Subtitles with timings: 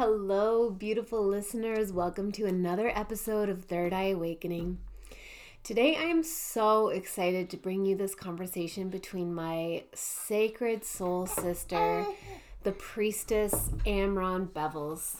[0.00, 1.92] Hello, beautiful listeners.
[1.92, 4.78] Welcome to another episode of Third Eye Awakening.
[5.62, 12.06] Today, I am so excited to bring you this conversation between my sacred soul sister,
[12.62, 15.16] the priestess Amron Bevels.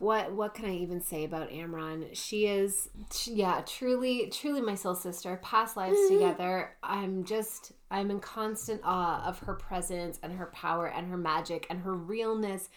[0.00, 2.08] What what can I even say about Amron?
[2.14, 2.88] She is
[3.24, 5.38] yeah, truly truly my soul sister.
[5.42, 6.14] Past lives mm-hmm.
[6.14, 6.76] together.
[6.82, 11.66] I'm just I'm in constant awe of her presence and her power and her magic
[11.68, 12.68] and her realness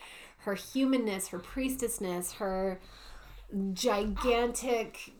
[0.43, 2.79] her humanness, her priestessness, her
[3.73, 5.13] gigantic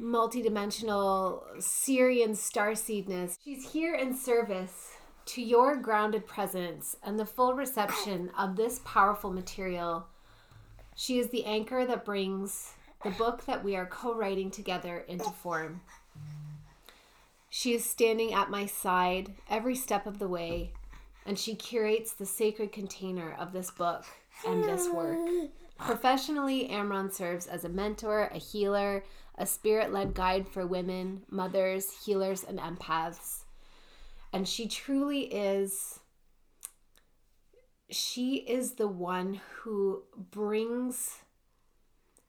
[0.00, 3.36] multidimensional Sirian starseedness.
[3.44, 4.92] She's here in service
[5.26, 10.06] to your grounded presence and the full reception of this powerful material.
[10.94, 15.30] She is the anchor that brings the book that we are co writing together into
[15.30, 15.80] form.
[17.50, 20.72] She is standing at my side every step of the way,
[21.28, 24.06] and she curates the sacred container of this book
[24.46, 25.18] and this work.
[25.78, 29.04] Professionally, Amron serves as a mentor, a healer,
[29.36, 33.44] a spirit led guide for women, mothers, healers, and empaths.
[34.32, 36.00] And she truly is.
[37.90, 41.18] She is the one who brings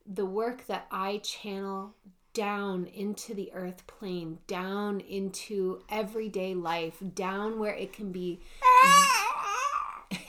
[0.06, 1.94] the work that I channel
[2.32, 8.40] down into the earth plane, down into everyday life, down where it can be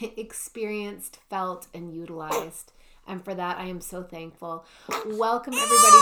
[0.16, 2.72] experienced, felt, and utilized.
[3.06, 4.64] And for that, I am so thankful.
[5.06, 5.98] Welcome, everybody,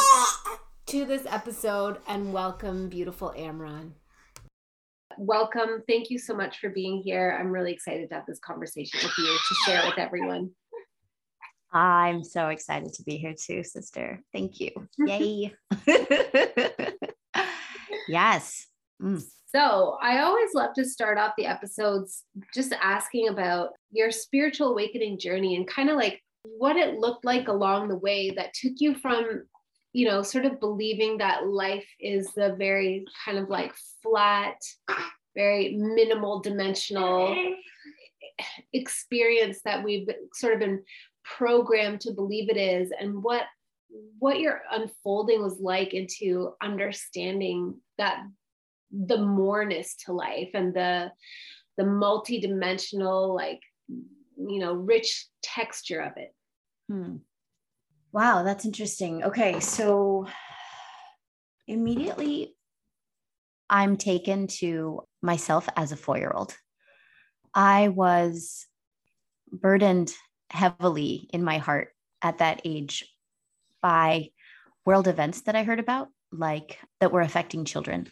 [0.86, 3.92] to this episode, and welcome, beautiful Amron.
[5.18, 5.82] Welcome.
[5.86, 7.36] Thank you so much for being here.
[7.38, 10.50] I'm really excited to have this conversation with you to share with everyone.
[11.72, 14.20] I'm so excited to be here too, sister.
[14.32, 14.70] Thank you.
[14.98, 15.54] Yay.
[18.08, 18.66] yes.
[19.00, 19.22] Mm.
[19.54, 25.18] So, I always love to start off the episodes just asking about your spiritual awakening
[25.18, 28.94] journey and kind of like what it looked like along the way that took you
[28.94, 29.44] from,
[29.92, 34.56] you know, sort of believing that life is the very kind of like flat,
[35.34, 37.36] very minimal dimensional
[38.72, 40.82] experience that we've sort of been
[41.24, 43.42] programmed to believe it is and what
[44.18, 48.22] what your unfolding was like into understanding that
[48.92, 51.10] the moreness to life and the
[51.76, 56.34] the multi-dimensional like you know rich texture of it.
[56.88, 57.16] Hmm.
[58.12, 59.24] wow that's interesting.
[59.24, 60.26] Okay so
[61.68, 62.56] immediately
[63.68, 66.56] i'm taken to myself as a four-year-old.
[67.54, 68.66] I was
[69.52, 70.12] burdened
[70.50, 71.88] heavily in my heart
[72.22, 73.04] at that age
[73.82, 74.30] by
[74.84, 78.08] world events that I heard about, like that were affecting children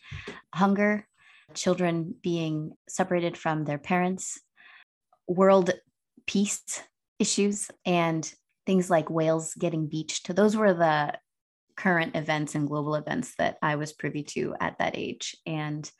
[0.54, 1.06] hunger,
[1.54, 4.40] children being separated from their parents,
[5.26, 5.70] world
[6.26, 6.82] peace
[7.18, 8.32] issues, and
[8.66, 10.34] things like whales getting beached.
[10.34, 11.14] Those were the
[11.76, 15.36] current events and global events that I was privy to at that age.
[15.46, 15.90] And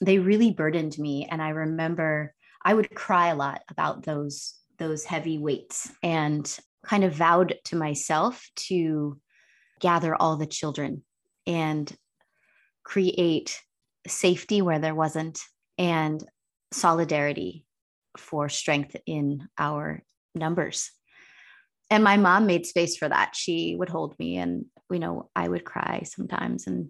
[0.00, 1.26] they really burdened me.
[1.30, 7.04] And I remember I would cry a lot about those those heavy weights and kind
[7.04, 9.18] of vowed to myself to
[9.80, 11.02] gather all the children
[11.46, 11.94] and
[12.84, 13.60] create
[14.06, 15.40] safety where there wasn't
[15.76, 16.24] and
[16.72, 17.64] solidarity
[18.16, 20.02] for strength in our
[20.34, 20.90] numbers.
[21.90, 23.34] And my mom made space for that.
[23.34, 26.88] She would hold me and you know, I would cry sometimes and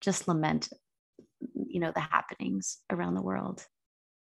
[0.00, 0.70] just lament
[1.54, 3.64] you know the happenings around the world.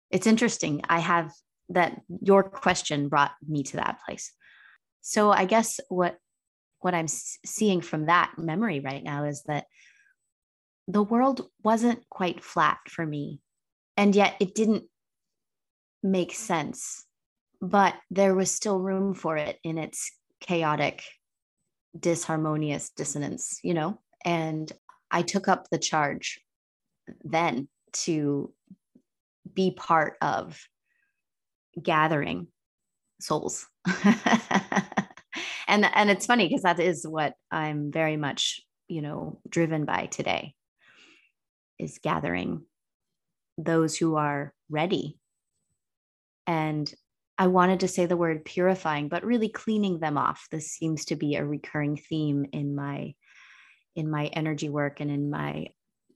[0.09, 0.81] It's interesting.
[0.88, 1.31] I have
[1.73, 4.31] that your question brought me to that place.
[5.01, 6.18] So I guess what
[6.79, 9.65] what I'm seeing from that memory right now is that
[10.88, 13.39] the world wasn't quite flat for me
[13.95, 14.85] and yet it didn't
[16.03, 17.06] make sense
[17.62, 21.03] but there was still room for it in its chaotic
[21.97, 24.71] disharmonious dissonance you know and
[25.12, 26.39] i took up the charge
[27.24, 28.51] then to
[29.53, 30.59] be part of
[31.81, 32.47] gathering
[33.19, 33.68] souls.
[35.68, 40.07] and and it's funny because that is what I'm very much, you know, driven by
[40.07, 40.56] today
[41.79, 42.63] is gathering
[43.57, 45.18] those who are ready
[46.47, 46.91] And
[47.38, 50.47] I wanted to say the word purifying, but really cleaning them off.
[50.51, 53.13] This seems to be a recurring theme in my
[53.95, 55.67] in my energy work and in my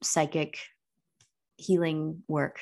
[0.04, 0.60] psychic
[1.58, 2.60] healing work.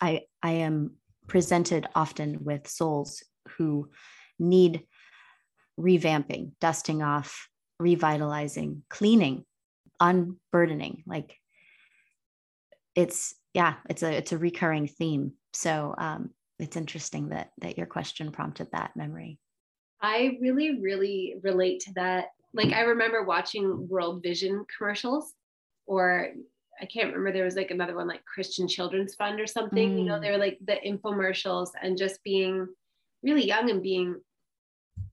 [0.00, 3.22] I I am presented often with souls
[3.56, 3.90] who
[4.38, 4.84] need
[5.78, 7.48] revamping, dusting off,
[7.78, 9.44] revitalizing, cleaning,
[10.00, 11.02] unburdening.
[11.06, 11.36] Like
[12.94, 15.32] it's yeah, it's a it's a recurring theme.
[15.52, 19.38] So um, it's interesting that that your question prompted that memory.
[20.00, 22.26] I really, really relate to that.
[22.52, 25.32] Like I remember watching World Vision commercials,
[25.86, 26.32] or
[26.80, 27.32] I can't remember.
[27.32, 29.94] There was like another one, like Christian Children's Fund or something.
[29.94, 29.98] Mm.
[29.98, 30.22] You know, mm.
[30.22, 32.66] they were like the infomercials, and just being
[33.22, 34.20] really young and being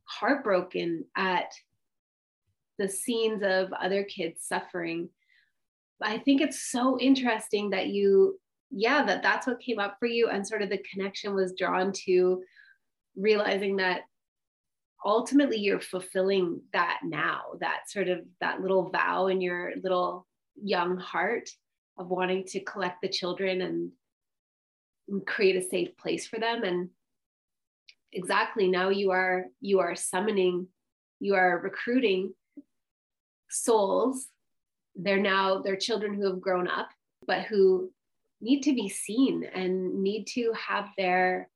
[0.05, 1.51] heartbroken at
[2.77, 5.09] the scenes of other kids suffering.
[6.01, 8.39] I think it's so interesting that you,
[8.71, 11.91] yeah, that that's what came up for you, and sort of the connection was drawn
[12.05, 12.41] to
[13.15, 14.01] realizing that
[15.05, 20.97] ultimately you're fulfilling that now that sort of that little vow in your little young
[20.97, 21.49] heart
[21.97, 23.91] of wanting to collect the children and,
[25.25, 26.63] create a safe place for them.
[26.63, 26.89] And
[28.13, 30.67] exactly now you are you are summoning
[31.19, 32.33] you are recruiting
[33.49, 34.27] souls.
[34.95, 36.89] They're now they're children who have grown up
[37.27, 37.91] but who
[38.39, 41.49] need to be seen and need to have their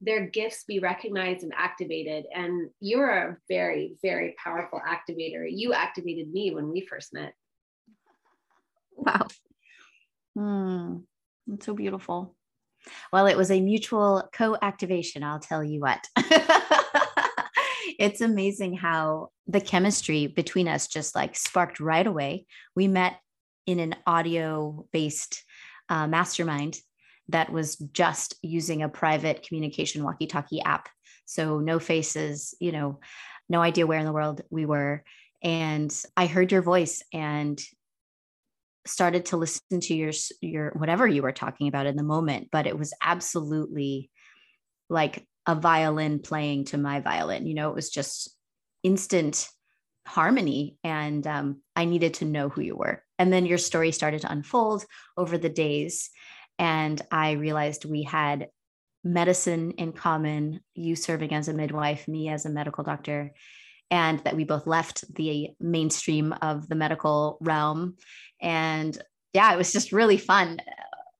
[0.00, 2.24] their gifts be recognized and activated.
[2.34, 5.46] And you're a very very powerful activator.
[5.50, 7.34] You activated me when we first met
[9.04, 9.26] Wow.
[10.36, 10.96] Hmm.
[11.46, 12.34] That's so beautiful.
[13.12, 16.06] Well, it was a mutual co activation, I'll tell you what.
[17.98, 22.46] it's amazing how the chemistry between us just like sparked right away.
[22.74, 23.18] We met
[23.66, 25.42] in an audio based
[25.88, 26.78] uh, mastermind
[27.28, 30.88] that was just using a private communication walkie talkie app.
[31.24, 33.00] So, no faces, you know,
[33.48, 35.02] no idea where in the world we were.
[35.42, 37.60] And I heard your voice and
[38.88, 42.66] started to listen to your your whatever you were talking about in the moment but
[42.66, 44.10] it was absolutely
[44.88, 48.36] like a violin playing to my violin you know it was just
[48.82, 49.48] instant
[50.06, 53.02] harmony and um, i needed to know who you were.
[53.18, 54.84] And then your story started to unfold
[55.16, 56.10] over the days
[56.58, 58.48] and i realized we had
[59.04, 63.32] medicine in common you serving as a midwife me as a medical doctor
[63.90, 67.96] and that we both left the mainstream of the medical realm
[68.40, 68.96] and
[69.32, 70.60] yeah, it was just really fun.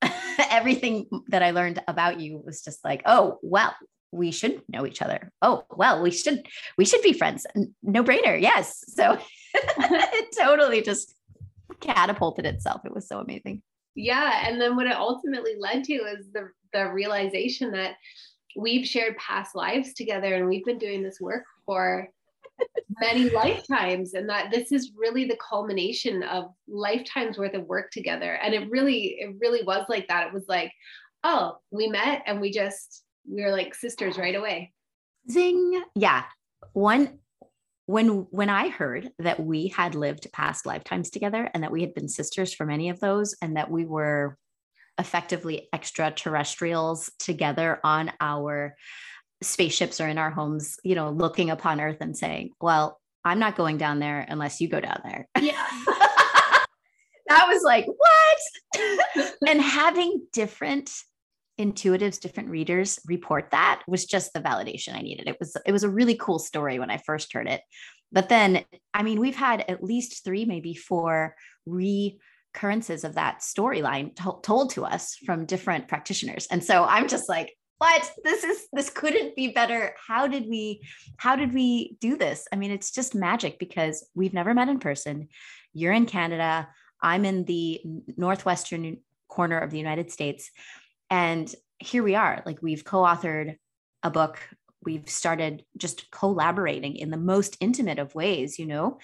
[0.50, 3.74] Everything that I learned about you was just like, oh, well,
[4.12, 5.30] we should know each other.
[5.42, 7.46] Oh, well, we should we should be friends.
[7.82, 8.40] No brainer.
[8.40, 8.84] Yes.
[8.88, 9.18] So
[9.54, 11.14] it totally just
[11.80, 12.82] catapulted itself.
[12.84, 13.62] It was so amazing.
[13.94, 17.94] Yeah, and then what it ultimately led to is the the realization that
[18.56, 22.08] we've shared past lives together and we've been doing this work for
[23.00, 28.34] many lifetimes and that this is really the culmination of lifetimes worth of work together.
[28.34, 30.28] And it really it really was like that.
[30.28, 30.72] It was like
[31.24, 34.72] oh we met and we just we were like sisters right away.
[35.30, 36.24] Zing yeah.
[36.72, 37.18] One
[37.88, 41.94] when when i heard that we had lived past lifetimes together and that we had
[41.94, 44.36] been sisters for many of those and that we were
[44.98, 48.76] effectively extraterrestrials together on our
[49.42, 53.56] spaceships are in our homes, you know, looking upon Earth and saying, well, I'm not
[53.56, 55.28] going down there unless you go down there.
[55.40, 55.66] Yeah.
[57.28, 59.34] that was like, what?
[59.48, 60.90] and having different
[61.58, 65.28] intuitives, different readers report that was just the validation I needed.
[65.28, 67.62] It was it was a really cool story when I first heard it.
[68.12, 68.64] But then,
[68.94, 71.34] I mean, we've had at least three, maybe four
[71.66, 76.46] recurrences of that storyline to- told to us from different practitioners.
[76.50, 79.94] And so I'm just like, what this is this couldn't be better.
[80.06, 80.82] How did we
[81.16, 82.46] how did we do this?
[82.52, 85.28] I mean it's just magic because we've never met in person.
[85.72, 86.68] You're in canada.
[87.00, 87.80] I'm in the
[88.16, 90.50] northwestern corner of the united states.
[91.08, 92.42] And here we are.
[92.44, 93.56] Like we've co-authored
[94.02, 94.40] a book.
[94.84, 98.98] We've started just collaborating in the most intimate of ways you know?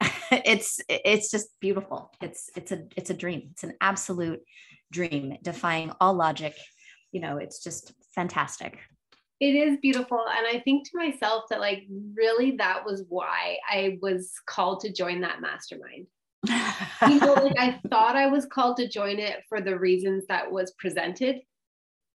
[0.32, 2.12] It's it's just beautiful.
[2.20, 3.48] It's it's a it's a dream.
[3.50, 4.40] It's an absolute
[4.92, 6.54] dream defying all logic.
[7.12, 8.78] You know it's just fantastic.
[9.40, 10.22] It is beautiful.
[10.36, 14.92] And I think to myself that, like, really, that was why I was called to
[14.92, 16.06] join that mastermind.
[16.46, 20.50] you know, like I thought I was called to join it for the reasons that
[20.50, 21.40] was presented,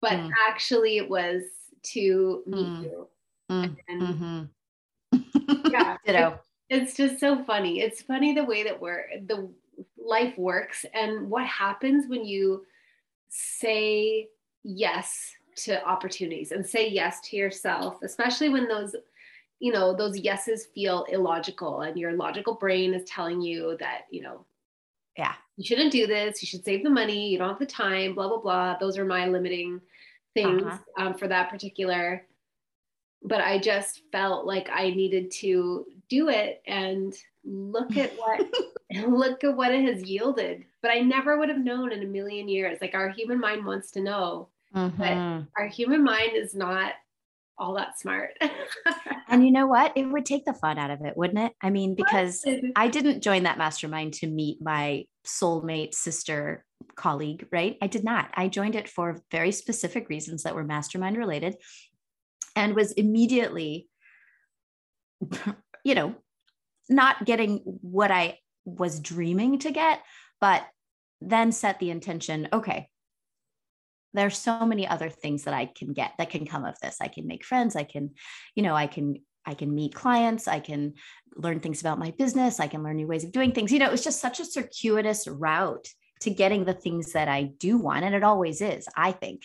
[0.01, 0.31] but mm.
[0.49, 1.43] actually it was
[1.95, 2.83] to meet mm.
[2.83, 3.09] you.
[3.51, 3.77] Mm.
[3.89, 4.03] And
[5.13, 5.71] mm-hmm.
[5.73, 6.41] yeah, Ditto.
[6.69, 7.81] It, it's just so funny.
[7.81, 9.51] It's funny the way that we're the
[9.99, 12.65] life works and what happens when you
[13.29, 14.29] say
[14.63, 18.95] yes to opportunities and say yes to yourself, especially when those
[19.61, 24.23] you know those yeses feel illogical and your logical brain is telling you that you
[24.23, 24.45] know
[25.17, 25.35] yeah.
[25.59, 26.43] You shouldn't do this.
[26.43, 27.29] You should save the money.
[27.29, 28.79] You don't have the time blah blah blah.
[28.79, 29.81] Those are my limiting
[30.35, 31.07] things uh-huh.
[31.07, 32.27] um, for that particular
[33.25, 38.41] but i just felt like i needed to do it and look at what
[39.07, 42.49] look at what it has yielded but i never would have known in a million
[42.49, 42.79] years.
[42.81, 44.97] Like our human mind wants to know mm-hmm.
[44.97, 46.93] but our human mind is not
[47.59, 48.37] all that smart.
[49.29, 49.93] and you know what?
[49.97, 51.53] It would take the fun out of it, wouldn't it?
[51.63, 52.45] I mean, because
[52.77, 56.65] I didn't join that mastermind to meet my soulmate sister
[56.97, 57.77] colleague, right?
[57.81, 58.31] I did not.
[58.35, 61.57] I joined it for very specific reasons that were mastermind related
[62.57, 63.89] and was immediately,
[65.85, 66.15] you know,
[66.89, 70.01] not getting what I was dreaming to get,
[70.41, 70.67] but
[71.21, 72.89] then set the intention okay,
[74.15, 76.99] there's so many other things that I can get that can come of this.
[77.01, 77.77] I can make friends.
[77.77, 78.11] I can,
[78.55, 80.47] you know, I can I can meet clients.
[80.47, 80.95] I can
[81.35, 82.61] learn things about my business.
[82.61, 83.73] I can learn new ways of doing things.
[83.73, 85.89] You know, it's just such a circuitous route
[86.21, 88.05] to getting the things that I do want.
[88.05, 89.43] And it always is, I think.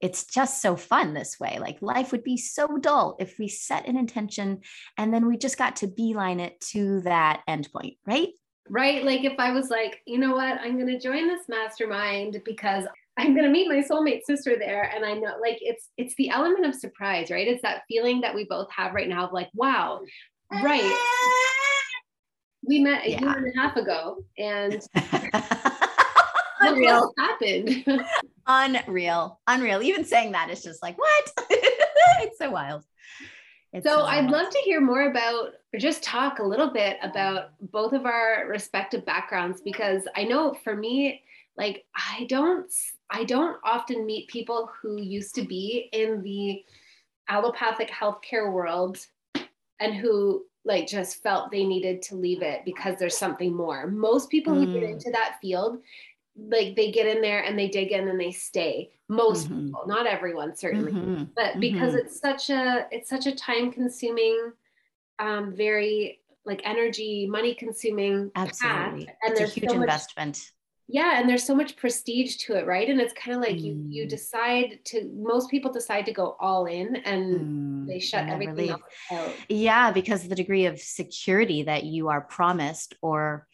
[0.00, 1.58] It's just so fun this way.
[1.58, 4.60] Like life would be so dull if we set an intention
[4.98, 8.30] and then we just got to beeline it to that endpoint, right?
[8.68, 9.04] Right.
[9.04, 12.84] Like if I was like, you know what, I'm going to join this mastermind because
[13.18, 14.90] I'm gonna meet my soulmate sister there.
[14.94, 17.48] And I know like it's it's the element of surprise, right?
[17.48, 20.00] It's that feeling that we both have right now of like, wow,
[20.62, 20.96] right.
[22.62, 23.20] We met a yeah.
[23.20, 24.82] year and a half ago and
[26.60, 27.84] unreal happened.
[28.46, 29.40] unreal.
[29.46, 29.82] Unreal.
[29.82, 31.32] Even saying that is just like, what?
[31.50, 32.84] it's so wild.
[33.72, 37.50] It's so I'd love to hear more about or just talk a little bit about
[37.60, 41.22] both of our respective backgrounds because I know for me,
[41.56, 42.70] like I don't
[43.10, 46.64] I don't often meet people who used to be in the
[47.28, 48.98] allopathic healthcare world
[49.80, 53.86] and who like just felt they needed to leave it because there's something more.
[53.86, 54.64] Most people mm.
[54.64, 54.92] who get mm.
[54.92, 55.78] into that field,
[56.36, 58.90] like they get in there and they dig in and they stay.
[59.08, 59.66] Most mm-hmm.
[59.66, 61.24] people, not everyone certainly, mm-hmm.
[61.36, 62.06] but because mm-hmm.
[62.06, 64.52] it's such a it's such a time consuming,
[65.20, 69.06] um, very like energy, money consuming Absolutely.
[69.06, 69.16] path.
[69.22, 70.50] And it's there's a huge so investment.
[70.88, 73.62] Yeah and there's so much prestige to it right and it's kind of like mm.
[73.62, 74.08] you you mm.
[74.08, 77.86] decide to most people decide to go all in and mm.
[77.86, 82.94] they shut everything else out yeah because the degree of security that you are promised
[83.02, 83.46] or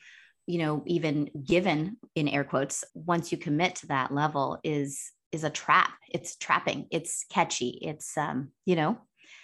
[0.47, 5.45] you know even given in air quotes once you commit to that level is is
[5.45, 8.99] a trap it's trapping it's catchy it's um you know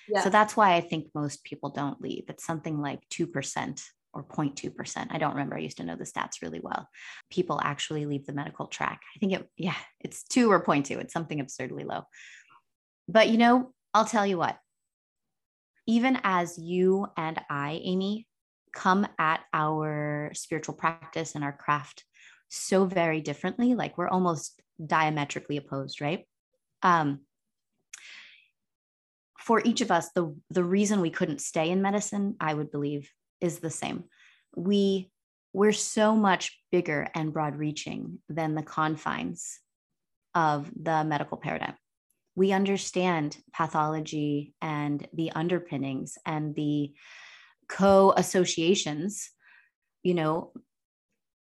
[0.09, 0.21] yeah.
[0.23, 5.06] so that's why i think most people don't leave it's something like 2% or 0.2%.
[5.10, 5.56] I don't remember.
[5.56, 6.88] I used to know the stats really well.
[7.30, 9.00] People actually leave the medical track.
[9.14, 10.98] I think it, yeah, it's two or 0.2.
[10.98, 12.02] It's something absurdly low.
[13.06, 14.58] But you know, I'll tell you what,
[15.86, 18.26] even as you and I, Amy,
[18.72, 22.04] come at our spiritual practice and our craft
[22.48, 26.26] so very differently, like we're almost diametrically opposed, right?
[26.82, 27.20] Um,
[29.38, 33.10] for each of us, the the reason we couldn't stay in medicine, I would believe,
[33.40, 34.04] is the same.
[34.57, 35.11] We
[35.52, 39.59] we're so much bigger and broad reaching than the confines
[40.35, 41.75] of the medical paradigm.
[42.37, 46.92] We understand pathology and the underpinnings and the
[47.68, 49.30] co associations,
[50.02, 50.52] you know,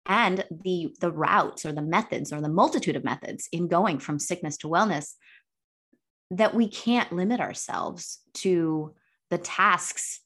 [0.05, 4.19] and the the routes or the methods or the multitude of methods in going from
[4.19, 5.13] sickness to wellness
[6.31, 8.93] that we can't limit ourselves to
[9.29, 10.21] the tasks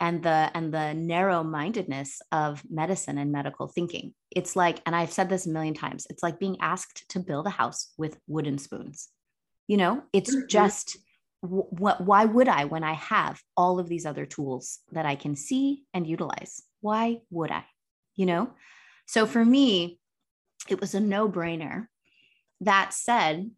[0.00, 4.14] and the and the narrow mindedness of medicine and medical thinking.
[4.34, 7.46] It's like and i've said this a million times it's like being asked to build
[7.46, 9.08] a house with wooden spoons.
[9.68, 10.46] You know it's mm-hmm.
[10.48, 10.96] just
[11.42, 15.36] what why would i when i have all of these other tools that i can
[15.36, 16.62] see and utilize?
[16.80, 17.64] Why would i?
[18.16, 18.50] You know?
[19.06, 19.98] So for me
[20.68, 21.86] it was a no brainer
[22.60, 23.50] that said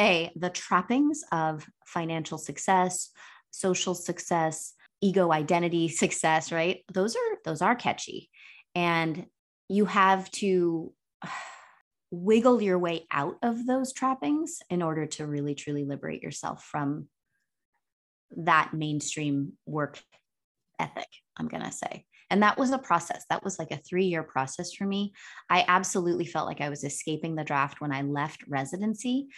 [0.00, 3.10] a the trappings of financial success
[3.50, 6.84] social success, ego identity success, right?
[6.92, 8.30] Those are those are catchy.
[8.74, 9.26] And
[9.68, 10.92] you have to
[12.10, 17.06] wiggle your way out of those trappings in order to really truly liberate yourself from
[18.36, 20.00] that mainstream work
[20.78, 22.04] ethic, I'm going to say.
[22.30, 23.24] And that was a process.
[23.30, 25.12] That was like a three year process for me.
[25.48, 29.28] I absolutely felt like I was escaping the draft when I left residency.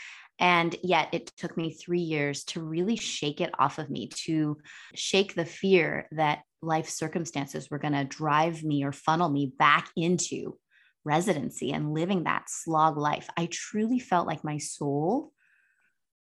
[0.40, 4.56] And yet it took me three years to really shake it off of me, to
[4.94, 9.90] shake the fear that life circumstances were going to drive me or funnel me back
[9.96, 10.58] into
[11.04, 15.32] residency and living that slog life, I truly felt like my soul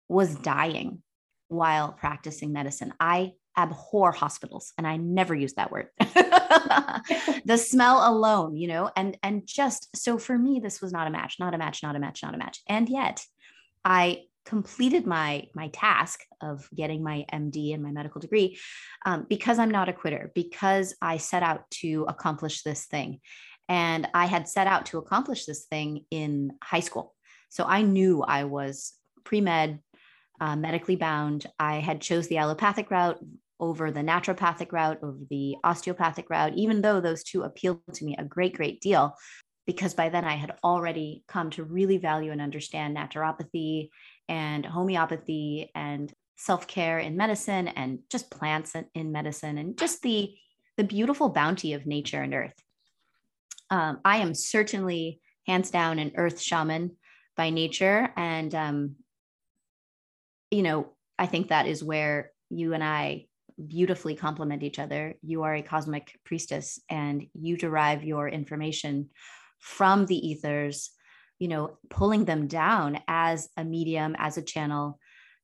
[0.08, 1.02] was dying
[1.48, 2.94] while practicing medicine.
[3.00, 5.88] I abhor hospitals and I never use that word.
[6.00, 11.10] the smell alone, you know, and and just so for me this was not a
[11.10, 12.62] match, not a match, not a match, not a match.
[12.68, 13.26] And yet
[13.88, 18.60] I completed my my task of getting my MD and my medical degree
[19.06, 23.22] um, because I'm not a quitter, because I set out to accomplish this thing.
[23.70, 27.16] And I had set out to accomplish this thing in high school.
[27.50, 29.80] So I knew I was pre-med,
[30.42, 31.46] uh, medically bound.
[31.58, 33.20] I had chose the allopathic route
[33.60, 38.16] over the naturopathic route, over the osteopathic route, even though those two appealed to me
[38.18, 39.16] a great, great deal,
[39.68, 43.90] because by then I had already come to really value and understand naturopathy
[44.28, 50.34] and homeopathy and self-care in medicine and just plants in medicine and just the
[50.78, 52.54] the beautiful bounty of nature and earth.
[53.72, 56.96] Um, I am certainly hands down an earth shaman
[57.36, 58.96] by nature, and um,
[60.50, 63.26] you know I think that is where you and I
[63.68, 65.16] beautifully complement each other.
[65.24, 69.10] You are a cosmic priestess, and you derive your information
[69.60, 70.92] from the ethers
[71.40, 75.00] you know pulling them down as a medium as a channel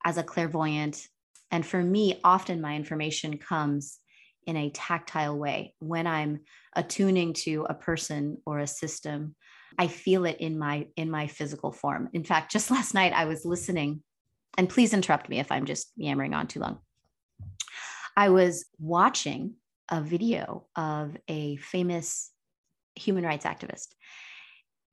[0.06, 1.08] as a clairvoyant.
[1.52, 4.00] And for me often my information comes
[4.46, 5.76] in a tactile way.
[5.80, 6.42] When i'm
[6.76, 9.36] attuning to a person or a system
[9.78, 12.10] i feel it in my in my physical form.
[12.14, 14.02] In fact just last night i was listening
[14.58, 16.80] and please interrupt me if i'm just yammering on too long.
[18.16, 19.56] I was watching
[19.90, 22.33] a video of a famous
[22.96, 23.88] human rights activist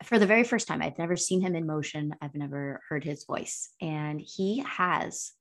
[0.05, 0.83] for the very first time.
[0.83, 2.15] I've never seen him in motion.
[2.21, 3.71] I've never heard his voice.
[3.81, 5.33] And he has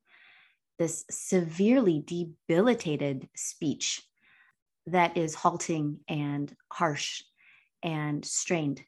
[0.77, 4.01] this severely debilitated speech
[4.87, 7.21] that is halting and harsh
[7.83, 8.81] and strained.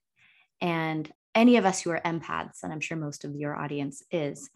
[0.62, 4.50] And any of us who are empaths, and I'm sure most of your audience is,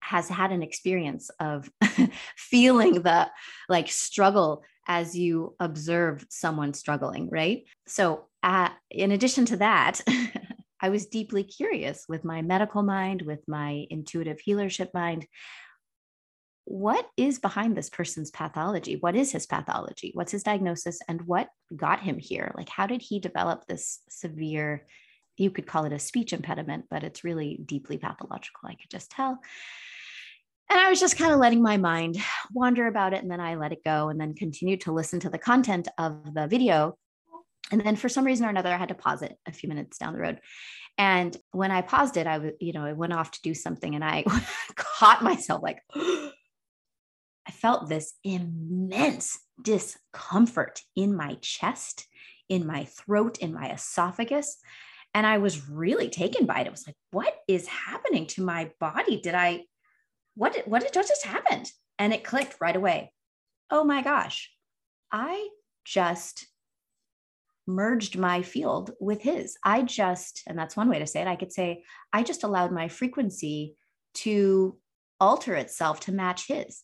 [0.00, 1.70] has had an experience of
[2.36, 3.30] feeling the
[3.68, 7.64] like struggle as you observe someone struggling, right?
[7.86, 10.00] So, uh, in addition to that,
[10.80, 15.26] I was deeply curious with my medical mind, with my intuitive healership mind.
[16.64, 18.96] What is behind this person's pathology?
[18.96, 20.10] What is his pathology?
[20.14, 20.98] What's his diagnosis?
[21.08, 22.52] And what got him here?
[22.56, 24.86] Like, how did he develop this severe,
[25.36, 29.10] you could call it a speech impediment, but it's really deeply pathological, I could just
[29.10, 29.38] tell.
[30.68, 32.16] And I was just kind of letting my mind
[32.52, 33.22] wander about it.
[33.22, 36.34] And then I let it go and then continued to listen to the content of
[36.34, 36.96] the video.
[37.72, 39.98] And then for some reason or another, I had to pause it a few minutes
[39.98, 40.40] down the road.
[40.98, 43.94] And when I paused it, I was, you know, I went off to do something
[43.94, 44.24] and I
[44.76, 52.06] caught myself like, I felt this immense discomfort in my chest,
[52.48, 54.58] in my throat, in my esophagus.
[55.14, 56.66] And I was really taken by it.
[56.66, 59.20] It was like, what is happening to my body?
[59.20, 59.64] Did I
[60.34, 61.70] what what what just happened?
[61.98, 63.12] And it clicked right away.
[63.70, 64.50] Oh my gosh,
[65.10, 65.48] I
[65.84, 66.46] just
[67.66, 69.56] merged my field with his.
[69.64, 72.72] I just, and that's one way to say it, I could say, I just allowed
[72.72, 73.76] my frequency
[74.14, 74.76] to
[75.20, 76.82] alter itself to match his.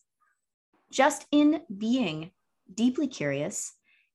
[0.91, 2.31] Just in being
[2.73, 3.73] deeply curious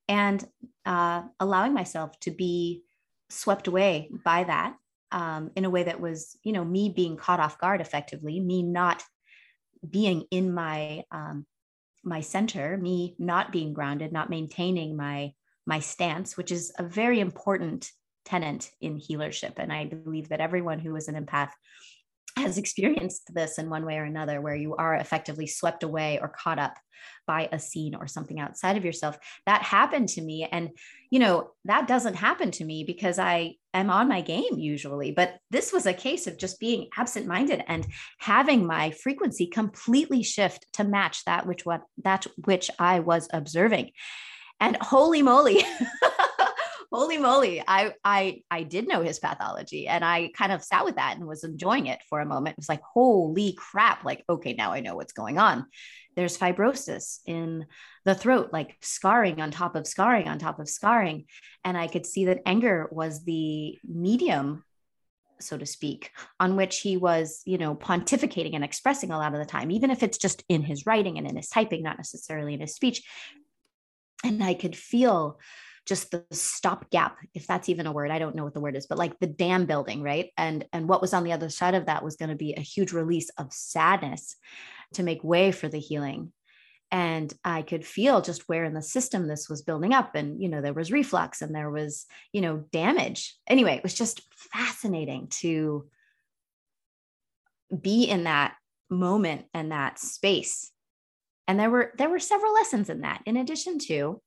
[0.09, 0.45] and
[0.85, 2.83] uh, allowing myself to be
[3.31, 4.77] swept away by that
[5.13, 8.63] um, in a way that was, you know, me being caught off guard effectively, me
[8.63, 9.03] not
[9.89, 11.47] being in my um,
[12.03, 15.33] my center, me not being grounded, not maintaining my
[15.67, 17.91] my stance, which is a very important
[18.25, 19.55] tenant in healership.
[19.59, 21.51] And I believe that everyone who is an empath
[22.37, 26.29] has experienced this in one way or another, where you are effectively swept away or
[26.29, 26.77] caught up
[27.27, 29.19] by a scene or something outside of yourself.
[29.47, 30.49] That happened to me.
[30.51, 30.71] And,
[31.11, 35.13] you know, that doesn't happen to me because I am on my game usually.
[35.13, 37.87] But this was a case of just being absent minded and
[38.19, 43.91] having my frequency completely shift to match that which what that which I was observing.
[44.65, 45.63] And holy moly.
[46.91, 50.95] holy moly i i i did know his pathology and i kind of sat with
[50.95, 52.55] that and was enjoying it for a moment.
[52.55, 55.67] It was like holy crap like okay now i know what's going on.
[56.17, 57.67] There's fibrosis in
[58.07, 61.27] the throat like scarring on top of scarring on top of scarring.
[61.63, 64.65] And i could see that anger was the medium
[65.41, 69.41] so to speak on which he was you know pontificating and expressing a lot of
[69.41, 72.55] the time even if it's just in his writing and in his typing not necessarily
[72.55, 73.03] in his speech
[74.25, 75.39] and i could feel
[75.87, 78.11] just the stopgap if that's even a word.
[78.11, 80.31] I don't know what the word is but like the dam building right?
[80.37, 82.61] And and what was on the other side of that was going to be a
[82.61, 84.37] huge release of sadness
[84.95, 86.33] to make way for the healing.
[86.91, 90.49] And i could feel just where in the system this was building up and you
[90.49, 93.37] know there was reflux and there was you know damage.
[93.47, 95.87] Anyway it was just fascinating to
[97.81, 98.55] be in that
[98.91, 100.71] moment and that space
[101.47, 104.21] and there were there were several lessons in that in addition to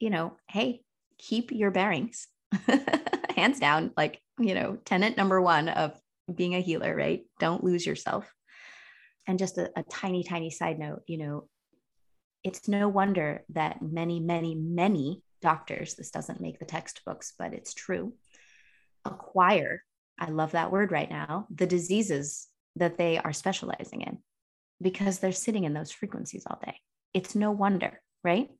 [0.00, 0.82] you know hey
[1.18, 2.28] keep your bearings
[3.36, 5.98] hands down like you know tenant number one of
[6.34, 7.24] being a healer right?
[7.38, 8.32] Don't lose yourself.
[9.26, 11.48] And just a, a tiny tiny side note you know
[12.42, 17.74] it's no wonder that many many many doctors this doesn't make the textbooks but it's
[17.74, 18.14] true
[19.04, 19.84] acquire
[20.18, 24.18] i love that word right now the diseases that they are specializing in
[24.80, 26.76] because they're sitting in those frequencies all day.
[27.14, 28.50] It's no wonder, right?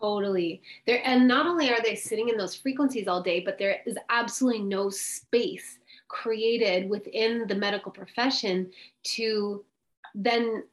[0.00, 0.62] Totally.
[0.86, 3.96] There and not only are they sitting in those frequencies all day, but there is
[4.10, 8.70] absolutely no space created within the medical profession
[9.02, 9.64] to
[10.14, 10.64] then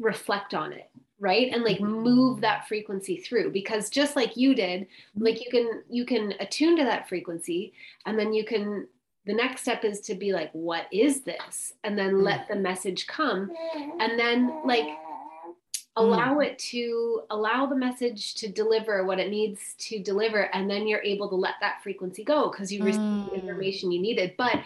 [0.00, 2.02] reflect on it right and like mm-hmm.
[2.02, 5.24] move that frequency through because just like you did mm-hmm.
[5.24, 7.72] like you can you can attune to that frequency
[8.04, 8.86] and then you can
[9.26, 11.72] the next step is to be like what is this?
[11.82, 13.50] And then let the message come.
[14.00, 14.86] And then like
[15.96, 20.52] allow it to allow the message to deliver what it needs to deliver.
[20.54, 23.30] And then you're able to let that frequency go because you received mm.
[23.30, 24.34] the information you needed.
[24.36, 24.60] But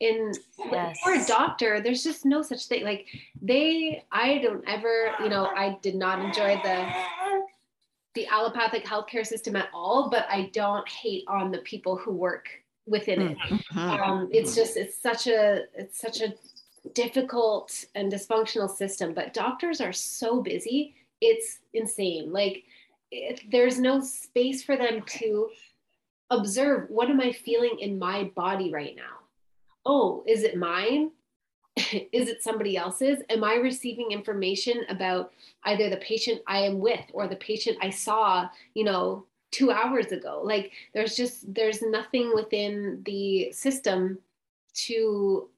[0.00, 0.32] in
[0.70, 0.98] yes.
[1.02, 2.84] for a doctor there's just no such thing.
[2.84, 3.06] Like
[3.44, 6.88] they i don't ever you know i did not enjoy the
[8.14, 12.48] the allopathic healthcare system at all but i don't hate on the people who work
[12.86, 13.38] within it.
[13.38, 13.78] Mm-hmm.
[13.78, 16.34] Um, it's just it's such a it's such a
[16.92, 19.14] difficult and dysfunctional system.
[19.14, 22.32] But doctors are so busy, it's insane.
[22.32, 22.64] Like
[23.10, 25.48] it, there's no space for them to
[26.30, 29.20] observe what am I feeling in my body right now.
[29.86, 31.10] Oh, is it mine?
[31.76, 33.18] is it somebody else's?
[33.30, 35.32] Am I receiving information about
[35.64, 40.10] either the patient I am with or the patient I saw, you know, two hours
[40.10, 40.40] ago.
[40.42, 44.18] Like there's just there's nothing within the system
[44.86, 45.48] to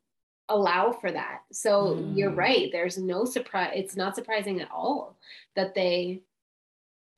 [0.51, 1.41] allow for that.
[1.51, 2.17] So mm.
[2.17, 2.69] you're right.
[2.71, 5.17] There's no surprise it's not surprising at all
[5.55, 6.21] that they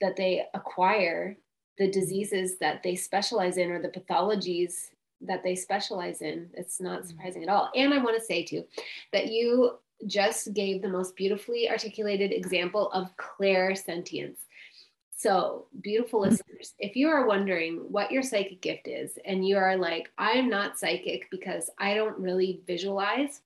[0.01, 1.37] that they acquire
[1.79, 6.49] the diseases that they specialize in or the pathologies that they specialize in.
[6.55, 7.07] It's not mm.
[7.09, 7.71] surprising at all.
[7.75, 8.65] And i want to say too
[9.13, 14.37] that you just gave the most beautifully articulated example of clairsentience
[15.19, 16.31] so, beautiful mm-hmm.
[16.31, 20.49] listeners, if you are wondering what your psychic gift is, and you are like, I'm
[20.49, 23.41] not psychic because I don't really visualize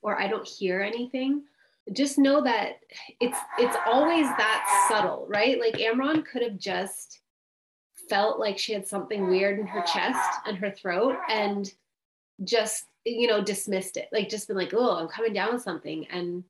[0.00, 1.42] or I don't hear anything,
[1.92, 2.80] just know that
[3.20, 5.60] it's it's always that subtle, right?
[5.60, 7.20] Like Amron could have just
[8.08, 11.74] felt like she had something weird in her chest and her throat and
[12.44, 16.06] just you know dismissed it like just been like oh i'm coming down with something
[16.08, 16.44] and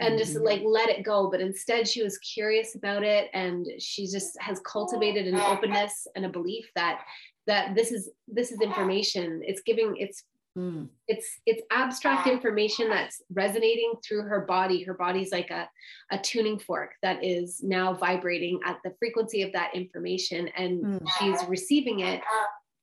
[0.00, 0.44] and just mm-hmm.
[0.44, 4.60] like let it go but instead she was curious about it and she just has
[4.60, 7.02] cultivated an openness and a belief that
[7.46, 10.24] that this is this is information it's giving it's
[10.56, 10.88] mm.
[11.08, 15.68] it's it's abstract information that's resonating through her body her body's like a,
[16.10, 21.08] a tuning fork that is now vibrating at the frequency of that information and mm.
[21.18, 22.20] she's receiving it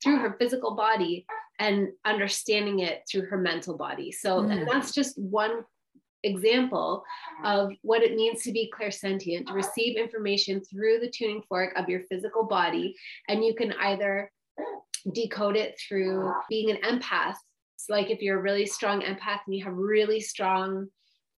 [0.04, 1.26] through her physical body
[1.60, 4.52] and understanding it through her mental body so mm.
[4.52, 5.64] and that's just one
[6.24, 7.04] example
[7.44, 7.60] uh-huh.
[7.60, 9.56] of what it means to be clairsentient, to uh-huh.
[9.56, 12.96] receive information through the tuning fork of your physical body.
[13.28, 14.32] And you can either
[15.14, 16.42] decode it through uh-huh.
[16.50, 17.36] being an empath.
[17.78, 20.88] So like if you're a really strong empath and you have really strong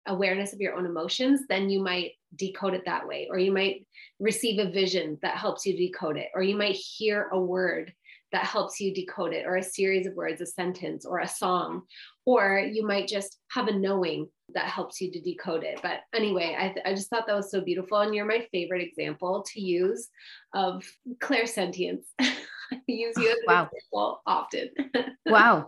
[0.07, 3.27] awareness of your own emotions, then you might decode it that way.
[3.29, 3.85] Or you might
[4.19, 6.29] receive a vision that helps you decode it.
[6.33, 7.93] Or you might hear a word
[8.31, 11.83] that helps you decode it, or a series of words, a sentence, or a song.
[12.25, 15.79] Or you might just have a knowing that helps you to decode it.
[15.81, 17.99] But anyway, I, th- I just thought that was so beautiful.
[17.99, 20.09] And you're my favorite example to use
[20.53, 20.83] of
[21.21, 22.03] clairsentience.
[22.19, 23.69] I use you as an wow.
[23.71, 24.69] example often.
[25.25, 25.67] wow.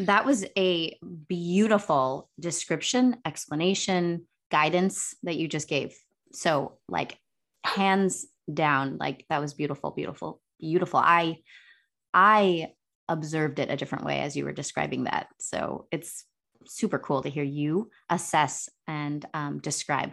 [0.00, 0.96] That was a
[1.28, 5.96] beautiful description, explanation, guidance that you just gave.
[6.32, 7.18] So, like,
[7.64, 11.00] hands down, like, that was beautiful, beautiful, beautiful.
[11.00, 11.38] I,
[12.14, 12.72] I
[13.08, 15.28] observed it a different way as you were describing that.
[15.40, 16.24] So, it's
[16.66, 20.12] super cool to hear you assess and um, describe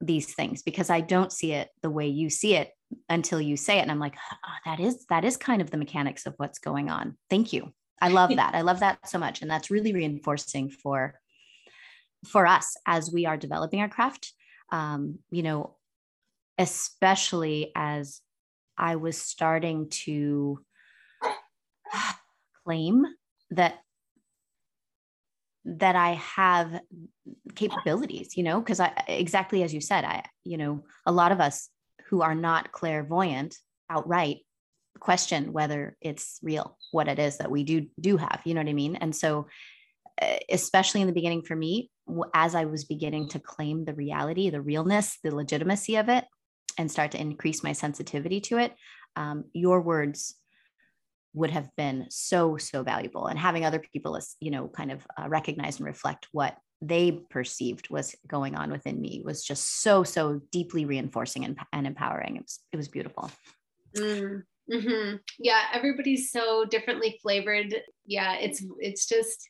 [0.00, 2.70] these things because I don't see it the way you see it
[3.08, 3.82] until you say it.
[3.82, 6.90] And I'm like, oh, that is that is kind of the mechanics of what's going
[6.90, 7.16] on.
[7.28, 7.72] Thank you.
[8.00, 8.54] I love that.
[8.54, 9.42] I love that so much.
[9.42, 11.14] And that's really reinforcing for
[12.26, 14.32] for us as we are developing our craft.
[14.72, 15.76] Um, you know,
[16.58, 18.20] especially as
[18.76, 20.60] I was starting to
[22.64, 23.04] claim
[23.50, 23.78] that
[25.64, 26.80] that I have
[27.54, 31.40] capabilities, you know, because I exactly as you said, I, you know, a lot of
[31.40, 31.68] us
[32.08, 33.56] who are not clairvoyant
[33.88, 34.38] outright
[34.98, 38.68] question whether it's real, what it is that we do do have, you know what
[38.68, 38.96] I mean?
[38.96, 39.46] And so
[40.50, 41.90] especially in the beginning for me,
[42.34, 46.24] as I was beginning to claim the reality, the realness, the legitimacy of it,
[46.78, 48.74] and start to increase my sensitivity to it,
[49.16, 50.34] um, your words
[51.32, 55.06] would have been so so valuable and having other people as you know kind of
[55.16, 60.02] uh, recognize and reflect what they perceived was going on within me was just so
[60.02, 62.36] so deeply reinforcing and, and empowering.
[62.36, 63.30] It was it was beautiful.
[63.96, 65.16] Mm, mm-hmm.
[65.38, 67.74] yeah everybody's so differently flavored.
[68.06, 69.48] Yeah it's it's just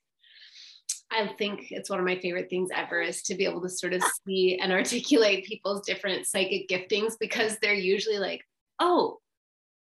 [1.13, 3.95] I think it's one of my favorite things ever is to be able to sort
[3.95, 8.43] of see and articulate people's different psychic giftings because they're usually like,
[8.79, 9.19] oh,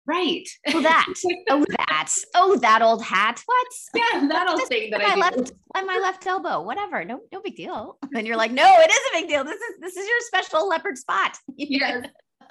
[0.09, 0.49] right.
[0.69, 1.07] Oh, that.
[1.51, 2.13] oh, that.
[2.35, 3.41] Oh, that old hat.
[3.47, 3.67] What?
[3.95, 6.63] Yeah, that old thing that I left on my left elbow.
[6.63, 7.05] Whatever.
[7.05, 7.99] No, no big deal.
[8.17, 9.45] And you're like, no, it is a big deal.
[9.45, 11.39] This is this is your special leopard spot.
[11.57, 12.07] yes,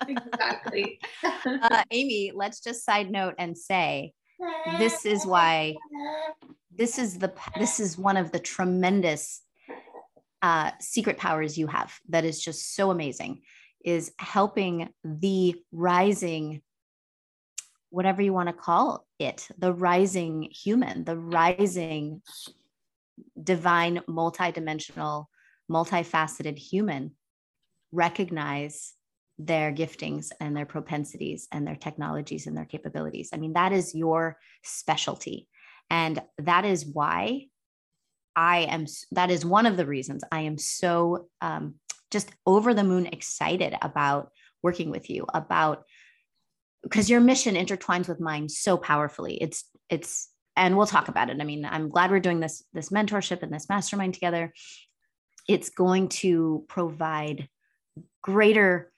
[0.07, 0.99] exactly.
[1.23, 4.13] uh, Amy, let's just side note and say
[4.77, 5.75] this is why
[6.73, 9.41] this is the this is one of the tremendous
[10.43, 13.41] uh, secret powers you have that is just so amazing
[13.83, 16.61] is helping the rising
[17.89, 22.21] whatever you want to call it the rising human the rising
[23.41, 25.25] divine multidimensional
[25.71, 27.11] multifaceted human
[27.91, 28.93] recognize
[29.39, 33.29] their giftings and their propensities and their technologies and their capabilities.
[33.33, 35.47] I mean that is your specialty.
[35.89, 37.47] And that is why
[38.35, 41.75] I am, that is one of the reasons I am so um,
[42.11, 44.31] just over the moon excited about
[44.63, 45.83] working with you, about
[46.83, 49.35] because your mission intertwines with mine so powerfully.
[49.41, 51.37] It's, it's, and we'll talk about it.
[51.39, 54.53] I mean, I'm glad we're doing this, this mentorship and this mastermind together.
[55.47, 57.47] It's going to provide
[58.21, 58.91] greater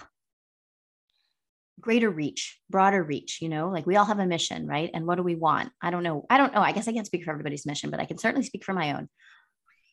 [1.80, 4.90] greater reach, broader reach, you know, like we all have a mission, right?
[4.92, 5.70] And what do we want?
[5.80, 6.26] I don't know.
[6.28, 6.60] I don't know.
[6.60, 8.94] I guess I can't speak for everybody's mission, but I can certainly speak for my
[8.94, 9.08] own.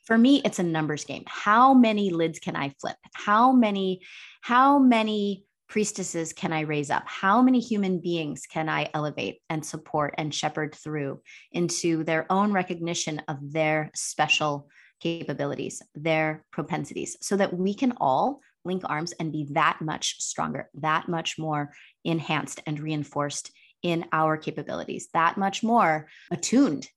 [0.05, 1.23] For me, it's a numbers game.
[1.25, 2.97] How many lids can I flip?
[3.13, 4.01] How many,
[4.41, 7.03] how many priestesses can I raise up?
[7.07, 12.53] How many human beings can I elevate and support and shepherd through into their own
[12.53, 19.31] recognition of their special capabilities, their propensities, so that we can all link arms and
[19.31, 21.73] be that much stronger, that much more
[22.03, 23.51] enhanced and reinforced
[23.83, 26.87] in our capabilities, that much more attuned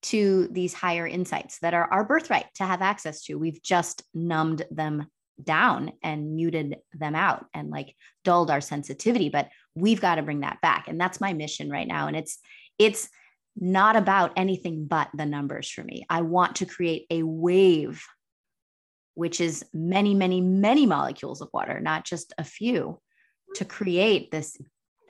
[0.00, 3.34] to these higher insights that are our birthright to have access to.
[3.34, 5.06] We've just numbed them
[5.42, 10.40] down and muted them out and like dulled our sensitivity, but we've got to bring
[10.40, 10.88] that back.
[10.88, 12.06] And that's my mission right now.
[12.06, 12.38] And it's,
[12.78, 13.08] it's,
[13.60, 16.06] not about anything but the numbers for me.
[16.08, 18.06] I want to create a wave
[19.18, 23.00] which is many, many, many molecules of water, not just a few,
[23.56, 24.56] to create this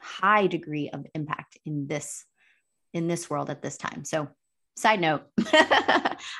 [0.00, 2.24] high degree of impact in this
[2.94, 4.06] in this world at this time.
[4.06, 4.28] So,
[4.78, 5.24] side note,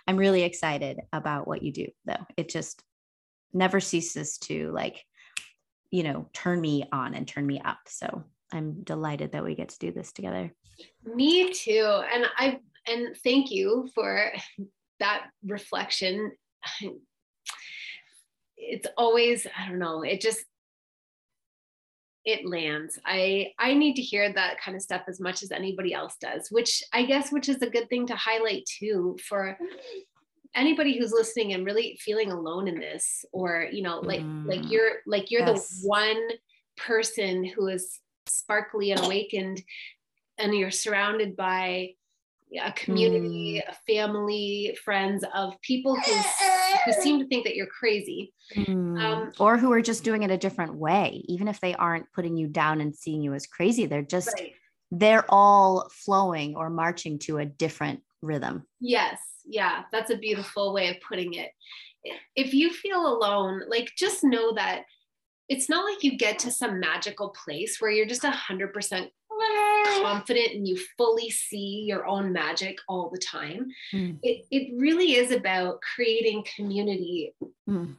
[0.07, 2.25] I'm really excited about what you do though.
[2.39, 2.83] It just
[3.53, 5.05] never ceases to like
[5.91, 7.79] you know, turn me on and turn me up.
[7.87, 10.53] So, I'm delighted that we get to do this together.
[11.05, 12.03] Me too.
[12.13, 14.33] And I and thank you for
[15.01, 16.33] that reflection
[18.57, 20.45] it's always i don't know it just
[22.25, 25.95] it lands i i need to hear that kind of stuff as much as anybody
[25.95, 29.57] else does which i guess which is a good thing to highlight too for
[30.55, 34.71] anybody who's listening and really feeling alone in this or you know like mm, like
[34.71, 35.81] you're like you're yes.
[35.83, 36.29] the one
[36.77, 39.63] person who is sparkly and awakened
[40.39, 41.91] and you're surrounded by
[42.63, 43.71] a community, mm.
[43.71, 46.13] a family, friends of people who,
[46.85, 48.33] who seem to think that you're crazy.
[48.57, 49.03] Mm.
[49.03, 52.37] Um, or who are just doing it a different way, even if they aren't putting
[52.37, 53.87] you down and seeing you as crazy.
[53.87, 54.55] They're just, right.
[54.91, 58.65] they're all flowing or marching to a different rhythm.
[58.81, 59.19] Yes.
[59.49, 59.83] Yeah.
[59.93, 61.51] That's a beautiful way of putting it.
[62.37, 64.83] If you feel alone, like just know that
[65.49, 69.11] it's not like you get to some magical place where you're just a hundred percent
[70.03, 73.69] confident and you fully see your own magic all the time.
[73.93, 74.19] Mm.
[74.23, 77.35] It, it really is about creating community.
[77.69, 77.97] Mm.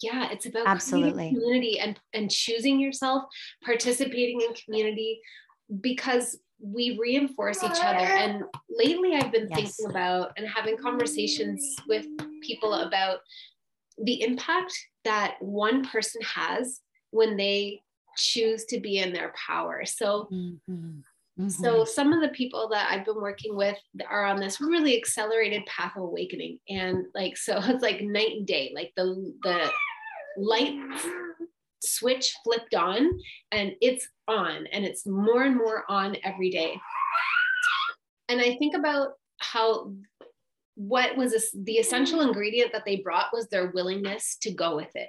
[0.00, 3.24] Yeah, it's about absolutely community and, and choosing yourself,
[3.64, 5.20] participating in community
[5.80, 7.98] because we reinforce each other.
[7.98, 9.76] And lately I've been yes.
[9.76, 12.06] thinking about and having conversations with
[12.42, 13.18] people about
[14.02, 14.72] the impact
[15.04, 17.82] that one person has when they
[18.16, 19.84] choose to be in their power.
[19.84, 21.00] So mm-hmm.
[21.38, 21.48] Mm-hmm.
[21.50, 23.76] So some of the people that I've been working with
[24.10, 26.58] are on this really accelerated path of awakening.
[26.68, 28.72] And like so it's like night and day.
[28.74, 29.70] Like the the
[30.36, 30.74] light
[31.80, 33.10] switch flipped on
[33.52, 36.78] and it's on and it's more and more on every day.
[38.28, 39.92] And I think about how
[40.74, 44.94] what was this, the essential ingredient that they brought was their willingness to go with
[44.94, 45.08] it.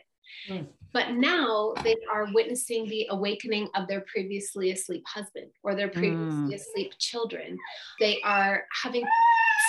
[0.49, 0.67] Mm.
[0.93, 6.17] But now they are witnessing the awakening of their previously asleep husband or their previously
[6.17, 6.53] mm.
[6.53, 7.57] asleep children.
[7.99, 9.03] They are having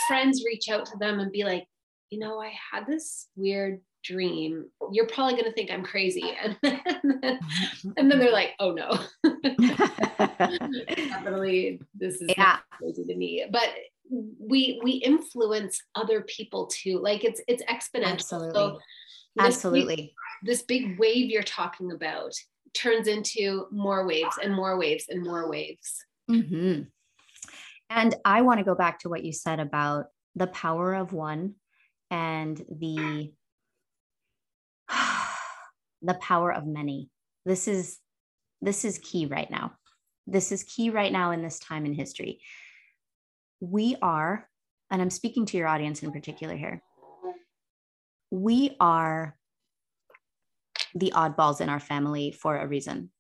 [0.09, 1.67] friends reach out to them and be like,
[2.09, 4.67] you know, I had this weird dream.
[4.93, 6.23] You're probably going to think I'm crazy.
[6.43, 7.39] And then,
[7.97, 8.91] and then they're like, oh no.
[10.39, 12.59] Definitely, this is yeah.
[12.73, 13.45] crazy to me.
[13.51, 13.69] But
[14.11, 16.99] we we influence other people too.
[16.99, 18.13] Like it's it's exponential.
[18.13, 18.55] Absolutely.
[18.55, 18.79] So
[19.39, 22.35] Absolutely this big wave you're talking about
[22.75, 26.05] turns into more waves and more waves and more waves.
[26.31, 26.83] Mm-hmm.
[27.91, 31.57] And I want to go back to what you said about the power of one
[32.11, 33.33] and the
[36.03, 37.11] the power of many.
[37.45, 37.99] This is
[38.63, 39.73] this is key right now.
[40.27, 42.41] This is key right now in this time in history.
[43.61, 44.49] We are,
[44.91, 46.83] and I'm speaking to your audience in particular here.
[48.31, 49.37] We are
[50.95, 53.11] the oddballs in our family for a reason.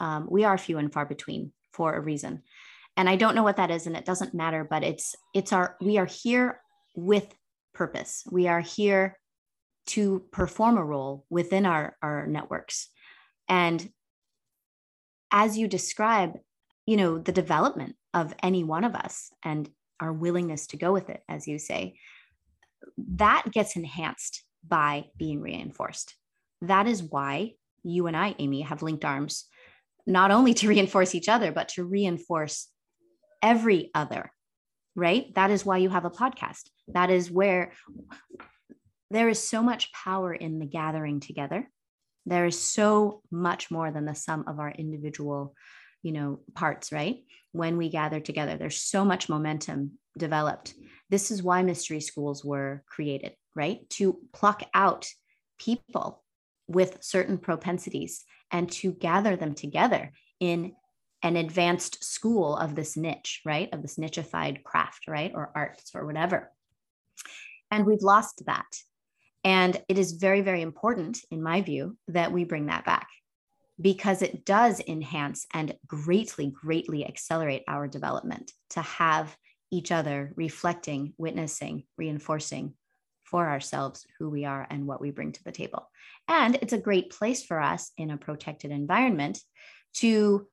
[0.00, 2.42] Um, we are few and far between for a reason.
[2.96, 5.76] And I don't know what that is, and it doesn't matter, but it's it's our
[5.80, 6.60] we are here
[6.94, 7.32] with
[7.72, 8.24] purpose.
[8.30, 9.16] We are here
[9.90, 12.88] to perform a role within our, our networks.
[13.48, 13.90] And
[15.30, 16.38] as you describe,
[16.86, 19.68] you know, the development of any one of us and
[20.00, 21.94] our willingness to go with it, as you say,
[23.16, 26.14] that gets enhanced by being reinforced
[26.62, 29.46] that is why you and I, Amy, have linked arms,
[30.06, 32.68] not only to reinforce each other, but to reinforce
[33.42, 34.32] every other,
[34.94, 35.34] right?
[35.34, 36.68] That is why you have a podcast.
[36.88, 37.72] That is where
[39.10, 41.68] there is so much power in the gathering together.
[42.26, 45.54] There is so much more than the sum of our individual,
[46.02, 47.16] you know, parts, right?
[47.52, 50.74] When we gather together, there's so much momentum developed.
[51.08, 53.88] This is why mystery schools were created, right?
[53.90, 55.08] To pluck out
[55.58, 56.22] people
[56.68, 60.72] with certain propensities and to gather them together in
[61.22, 63.68] an advanced school of this niche, right?
[63.72, 65.32] Of this nicheified craft, right?
[65.34, 66.50] Or arts or whatever.
[67.70, 68.66] And we've lost that.
[69.44, 73.08] And it is very, very important, in my view, that we bring that back
[73.80, 79.34] because it does enhance and greatly, greatly accelerate our development to have
[79.70, 82.74] each other reflecting, witnessing, reinforcing
[83.24, 85.88] for ourselves who we are and what we bring to the table.
[86.28, 89.38] And it's a great place for us in a protected environment
[89.94, 90.46] to,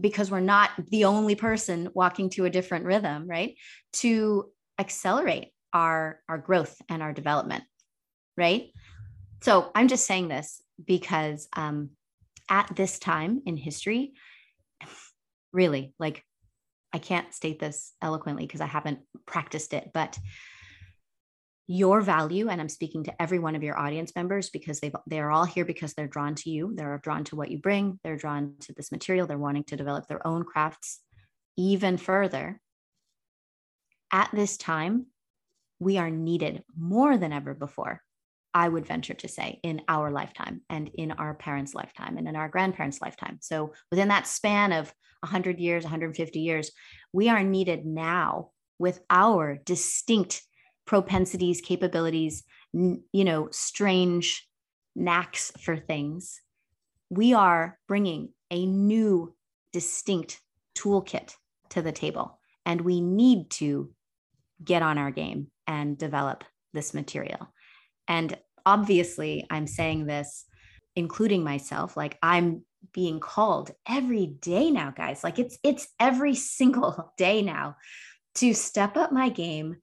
[0.00, 3.54] because we're not the only person walking to a different rhythm, right?
[3.94, 7.64] To accelerate our, our growth and our development,
[8.40, 8.72] right?
[9.42, 11.90] So I'm just saying this because um,
[12.48, 14.14] at this time in history,
[15.52, 16.24] really, like,
[16.92, 20.18] I can't state this eloquently because I haven't practiced it, but
[21.72, 25.30] your value and i'm speaking to every one of your audience members because they've they're
[25.30, 26.72] all here because they're drawn to you.
[26.74, 28.00] They're drawn to what you bring.
[28.02, 29.28] They're drawn to this material.
[29.28, 30.98] They're wanting to develop their own crafts
[31.56, 32.60] even further.
[34.12, 35.06] At this time
[35.78, 38.02] we are needed more than ever before
[38.54, 42.36] i would venture to say in our lifetime and in our parents lifetime and in
[42.36, 46.70] our grandparents lifetime so within that span of 100 years 150 years
[47.12, 50.42] we are needed now with our distinct
[50.86, 54.48] propensities, capabilities, you know, strange
[54.96, 56.40] knacks for things,
[57.10, 59.32] we are bringing a new,
[59.72, 60.40] distinct
[60.76, 61.34] toolkit
[61.68, 62.40] to the table.
[62.66, 63.92] And we need to
[64.64, 67.52] get on our game and develop this material.
[68.10, 70.44] And obviously, I'm saying this,
[70.96, 77.12] including myself, like I'm being called every day now guys like it's it's every single
[77.18, 77.76] day now
[78.34, 79.76] to step up my game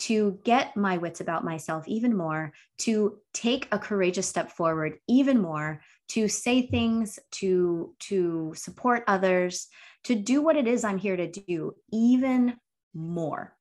[0.00, 5.38] to get my wits about myself even more, to take a courageous step forward even
[5.38, 9.68] more, to say things, to, to support others,
[10.04, 12.56] to do what it is I'm here to do even
[12.94, 13.54] more.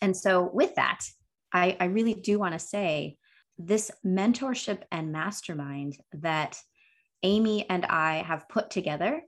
[0.00, 1.00] And so, with that,
[1.56, 3.16] I, I really do want to say
[3.58, 6.58] this mentorship and mastermind that
[7.22, 9.22] Amy and I have put together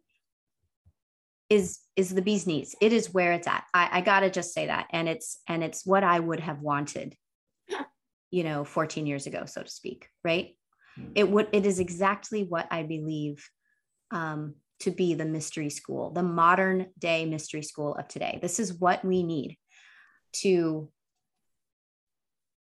[1.48, 4.66] is is the bee's knees it is where it's at I, I gotta just say
[4.66, 7.16] that and it's and it's what i would have wanted
[8.30, 10.54] you know 14 years ago so to speak right
[10.96, 11.12] hmm.
[11.14, 13.48] it would it is exactly what i believe
[14.10, 18.38] um, to be the mystery school, the modern day mystery school of today.
[18.40, 19.56] This is what we need
[20.34, 20.90] to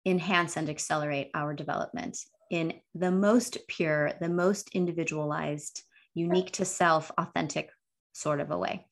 [0.05, 2.17] enhance and accelerate our development
[2.51, 5.81] in the most pure, the most individualized,
[6.13, 7.69] unique to self, authentic
[8.13, 8.87] sort of a way.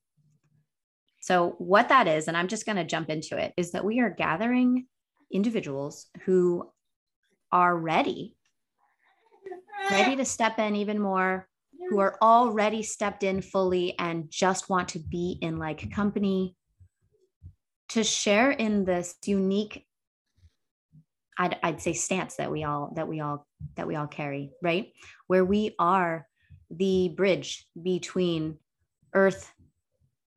[1.21, 3.99] So, what that is, and I'm just going to jump into it, is that we
[3.99, 4.87] are gathering
[5.31, 6.69] individuals who
[7.51, 8.35] are ready,
[9.89, 11.47] ready to step in even more,
[11.89, 16.55] who are already stepped in fully and just want to be in like company
[17.89, 19.85] to share in this unique
[21.37, 24.91] I'd, I'd say stance that we all that we all that we all carry right?
[25.27, 26.27] Where we are
[26.69, 28.57] the bridge between
[29.13, 29.51] earth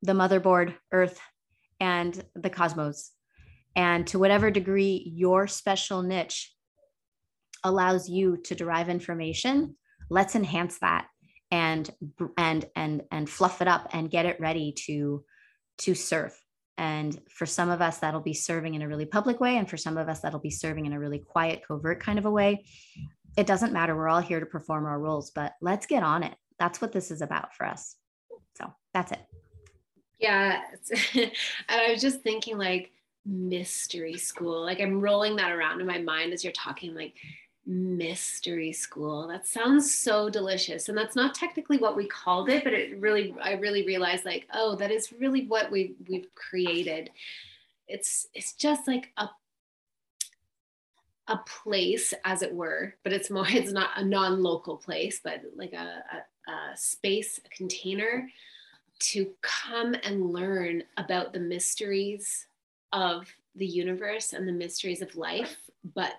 [0.03, 1.19] the motherboard earth
[1.79, 3.11] and the cosmos.
[3.75, 6.53] And to whatever degree your special niche
[7.63, 9.75] allows you to derive information
[10.09, 11.07] let's enhance that
[11.51, 11.89] and
[12.37, 15.23] and and and fluff it up and get it ready to
[15.77, 16.37] to serve
[16.77, 19.77] and for some of us that'll be serving in a really public way and for
[19.77, 22.65] some of us that'll be serving in a really quiet covert kind of a way.
[23.35, 23.95] It doesn't matter.
[23.95, 26.35] We're all here to perform our roles but let's get on it.
[26.59, 27.95] That's what this is about for us.
[28.57, 29.21] So that's it.
[30.19, 30.61] Yeah
[31.13, 31.31] and
[31.69, 32.91] i was just thinking like
[33.25, 34.61] mystery school.
[34.61, 37.13] Like i'm rolling that around in my mind as you're talking like
[37.67, 39.27] mystery school.
[39.27, 40.87] That sounds so delicious.
[40.87, 44.47] And that's not technically what we called it but it really i really realized like
[44.53, 47.09] oh that is really what we we've created.
[47.87, 49.29] It's it's just like a
[51.29, 55.73] a place as it were but it's more it's not a non-local place but like
[55.73, 56.03] a,
[56.47, 58.29] a, a space a container
[58.99, 62.47] to come and learn about the mysteries
[62.93, 65.57] of the universe and the mysteries of life
[65.93, 66.13] but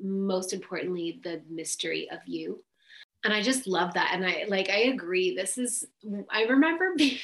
[0.00, 2.62] most importantly the mystery of you.
[3.24, 4.10] And i just love that.
[4.12, 5.34] And i like i agree.
[5.34, 5.86] This is
[6.30, 7.18] i remember being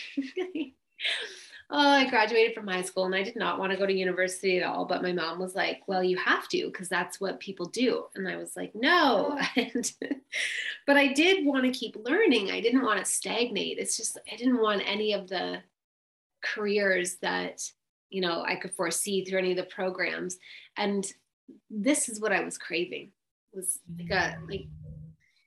[1.71, 4.59] oh i graduated from high school and i did not want to go to university
[4.59, 7.67] at all but my mom was like well you have to because that's what people
[7.67, 8.05] do.
[8.15, 9.39] And i was like no.
[9.57, 9.93] And,
[10.87, 12.51] but i did want to keep learning.
[12.51, 13.79] I didn't want to stagnate.
[13.79, 15.59] It's just i didn't want any of the
[16.43, 17.61] careers that
[18.09, 20.39] you know i could foresee through any of the programs.
[20.77, 21.07] And
[21.69, 23.13] this is what I was craving
[23.53, 24.67] was like a like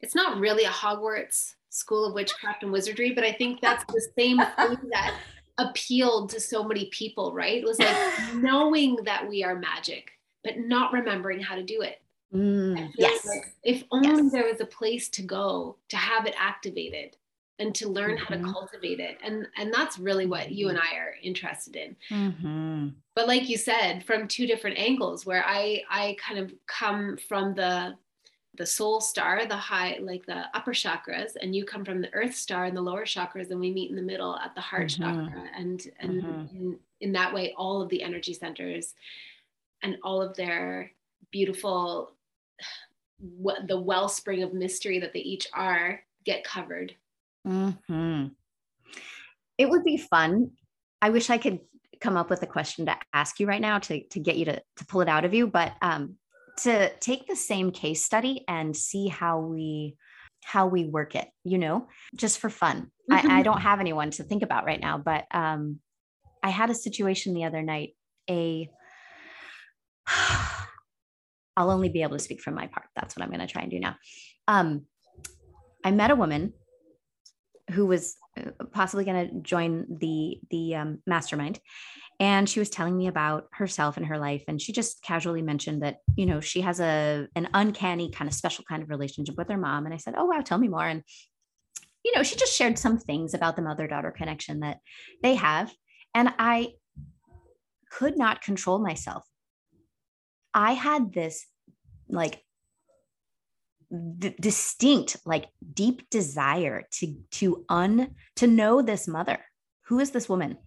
[0.01, 4.06] it's not really a Hogwarts school of witchcraft and wizardry, but I think that's the
[4.18, 5.18] same thing that
[5.58, 7.58] appealed to so many people, right?
[7.58, 7.95] It was like
[8.36, 10.12] knowing that we are magic,
[10.43, 12.01] but not remembering how to do it.
[12.34, 13.26] Mm, yes.
[13.26, 14.32] Like if only yes.
[14.32, 17.16] there was a place to go to have it activated
[17.60, 18.24] and to learn mm-hmm.
[18.24, 18.51] how to mm-hmm.
[18.51, 22.88] cultivate it and and that's really what you and i are interested in mm-hmm.
[23.16, 27.54] but like you said from two different angles where i i kind of come from
[27.54, 27.93] the
[28.56, 32.36] the soul star the high like the upper chakras and you come from the earth
[32.36, 35.26] star and the lower chakras and we meet in the middle at the heart mm-hmm.
[35.26, 36.56] chakra and and mm-hmm.
[36.56, 38.93] in, in that way all of the energy centers
[39.82, 40.91] and all of their
[41.32, 42.12] beautiful
[43.20, 46.93] what the wellspring of mystery that they each are get covered
[47.47, 48.27] Mm-hmm.
[49.57, 50.51] It would be fun.
[51.01, 51.59] I wish I could
[52.01, 54.61] come up with a question to ask you right now to, to get you to,
[54.77, 56.15] to pull it out of you, but um,
[56.59, 59.95] to take the same case study and see how we
[60.45, 61.87] how we work it, you know,
[62.17, 62.91] just for fun.
[63.09, 63.31] Mm-hmm.
[63.31, 65.79] I, I, don't have anyone to think about right now, but um,
[66.43, 67.95] I had a situation the other night.
[68.29, 68.69] A
[71.55, 72.87] I'll only be able to speak from my part.
[72.95, 73.95] That's what I'm going to try and do now.
[74.47, 74.85] Um,
[75.83, 76.53] I met a woman
[77.72, 81.59] who was uh, possibly going to join the the um, mastermind.
[82.20, 85.82] And she was telling me about herself and her life and she just casually mentioned
[85.82, 89.49] that you know she has a an uncanny kind of special kind of relationship with
[89.49, 89.86] her mom.
[89.86, 90.88] And i said oh wow tell me more.
[90.88, 91.03] And
[92.03, 94.80] you know she just shared some things about the mother daughter connection that
[95.22, 95.74] they have.
[96.14, 96.74] And i
[97.93, 99.24] could not control myself.
[100.53, 101.45] I had this
[102.09, 102.43] like
[104.17, 109.39] d- distinct like deep desire to to un to know this mother.
[109.87, 110.57] Who is this woman?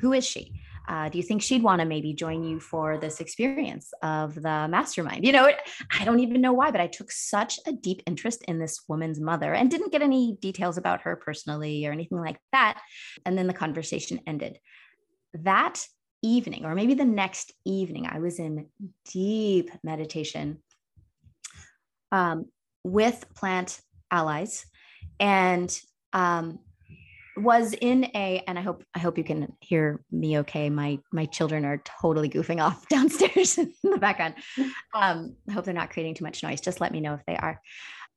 [0.00, 0.60] Who is she?
[0.88, 4.66] Uh, do you think she'd want to maybe join you for this experience of the
[4.68, 5.24] mastermind?
[5.24, 5.50] You know
[5.92, 9.20] i don't even know why but i took such a deep interest in this woman's
[9.20, 12.80] mother and didn't get any details about her personally or anything like that.
[13.24, 14.58] And then the conversation ended.
[15.34, 15.84] That
[16.22, 18.68] evening or maybe the next evening i was in
[19.10, 20.62] deep meditation
[22.12, 22.46] um,
[22.84, 23.80] with plant
[24.10, 24.66] allies
[25.20, 25.80] and
[26.12, 26.58] um,
[27.36, 31.24] was in a and i hope i hope you can hear me okay my my
[31.24, 34.34] children are totally goofing off downstairs in the background
[34.94, 37.36] um i hope they're not creating too much noise just let me know if they
[37.36, 37.58] are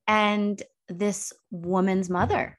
[0.07, 2.57] and this woman's mother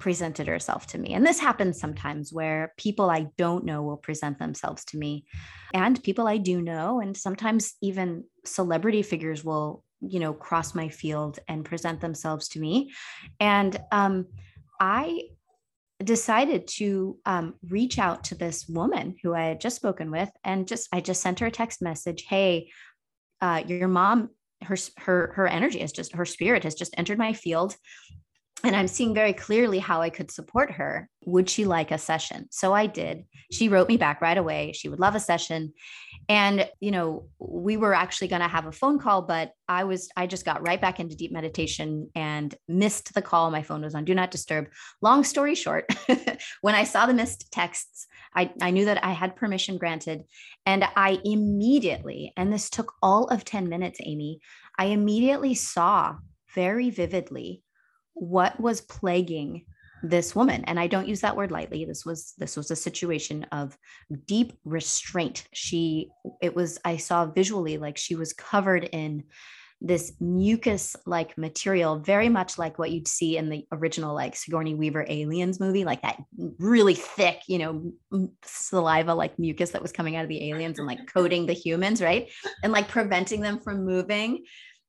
[0.00, 1.12] presented herself to me.
[1.14, 5.26] And this happens sometimes where people I don't know will present themselves to me
[5.72, 7.00] and people I do know.
[7.00, 12.60] And sometimes even celebrity figures will, you know, cross my field and present themselves to
[12.60, 12.92] me.
[13.38, 14.26] And um,
[14.80, 15.28] I
[16.02, 20.66] decided to um, reach out to this woman who I had just spoken with and
[20.66, 22.24] just, I just sent her a text message.
[22.28, 22.70] Hey,
[23.40, 24.30] uh, your mom
[24.62, 27.76] her her her energy has just her spirit has just entered my field
[28.64, 31.08] and I'm seeing very clearly how I could support her.
[31.26, 32.48] Would she like a session?
[32.50, 33.24] So I did.
[33.50, 34.72] She wrote me back right away.
[34.72, 35.72] She would love a session.
[36.28, 40.08] And, you know, we were actually going to have a phone call, but I was,
[40.16, 43.50] I just got right back into deep meditation and missed the call.
[43.50, 44.68] My phone was on do not disturb.
[45.02, 45.86] Long story short,
[46.60, 50.24] when I saw the missed texts, I, I knew that I had permission granted.
[50.66, 54.40] And I immediately, and this took all of 10 minutes, Amy,
[54.78, 56.16] I immediately saw
[56.54, 57.62] very vividly
[58.20, 59.64] what was plaguing
[60.02, 60.64] this woman?
[60.64, 61.84] And i don't use that word lightly.
[61.84, 63.76] This was this was a situation of
[64.26, 65.46] deep restraint.
[65.52, 66.10] She
[66.40, 69.24] it was i saw visually like she was covered in
[69.82, 74.74] this mucus like material very much like what you'd see in the original like sigourney
[74.74, 76.22] weaver aliens movie like that
[76.58, 77.90] really thick you know
[78.44, 82.02] saliva like mucus that was coming out of the aliens and like coating the humans
[82.02, 82.28] right?
[82.62, 84.44] And like preventing them from moving.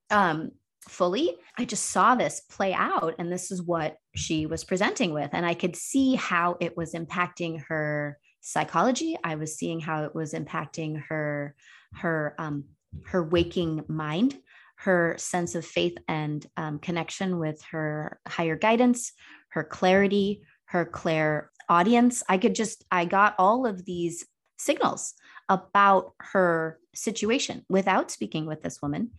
[0.09, 0.51] Um
[0.89, 1.37] fully.
[1.57, 5.29] I just saw this play out, and this is what she was presenting with.
[5.33, 9.17] And I could see how it was impacting her psychology.
[9.23, 11.55] I was seeing how it was impacting her,
[11.95, 12.65] her, um,
[13.05, 14.37] her waking mind,
[14.77, 19.13] her sense of faith and um, connection with her higher guidance,
[19.49, 22.23] her clarity, her clair audience.
[22.27, 24.25] I could just, I got all of these
[24.57, 25.13] signals
[25.49, 29.11] about her situation without speaking with this woman.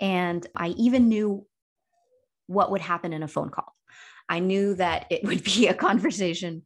[0.00, 1.46] And I even knew
[2.46, 3.74] what would happen in a phone call.
[4.28, 6.62] I knew that it would be a conversation.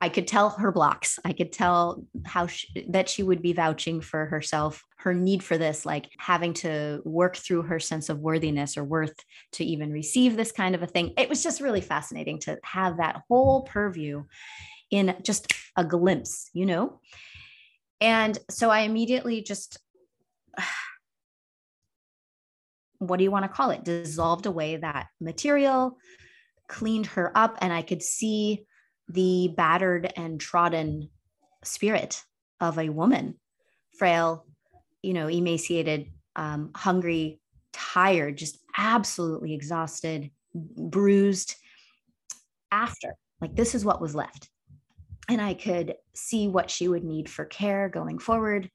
[0.00, 1.18] I could tell her blocks.
[1.24, 5.56] I could tell how she, that she would be vouching for herself, her need for
[5.56, 9.14] this, like having to work through her sense of worthiness or worth
[9.52, 11.14] to even receive this kind of a thing.
[11.16, 14.24] It was just really fascinating to have that whole purview
[14.90, 17.00] in just a glimpse, you know?
[18.00, 19.78] And so I immediately just
[23.08, 23.84] what do you want to call it?
[23.84, 25.96] Dissolved away that material
[26.68, 28.66] cleaned her up and i could see
[29.08, 31.08] the battered and trodden
[31.62, 32.22] spirit
[32.60, 33.34] of a woman.
[33.98, 34.44] Frail
[35.02, 37.40] you know emaciated um, hungry
[37.72, 41.54] tired just absolutely exhausted bruised
[42.72, 43.14] after.
[43.40, 44.48] Like this is what was left.
[45.28, 48.70] And i could see what she would need for care going forward.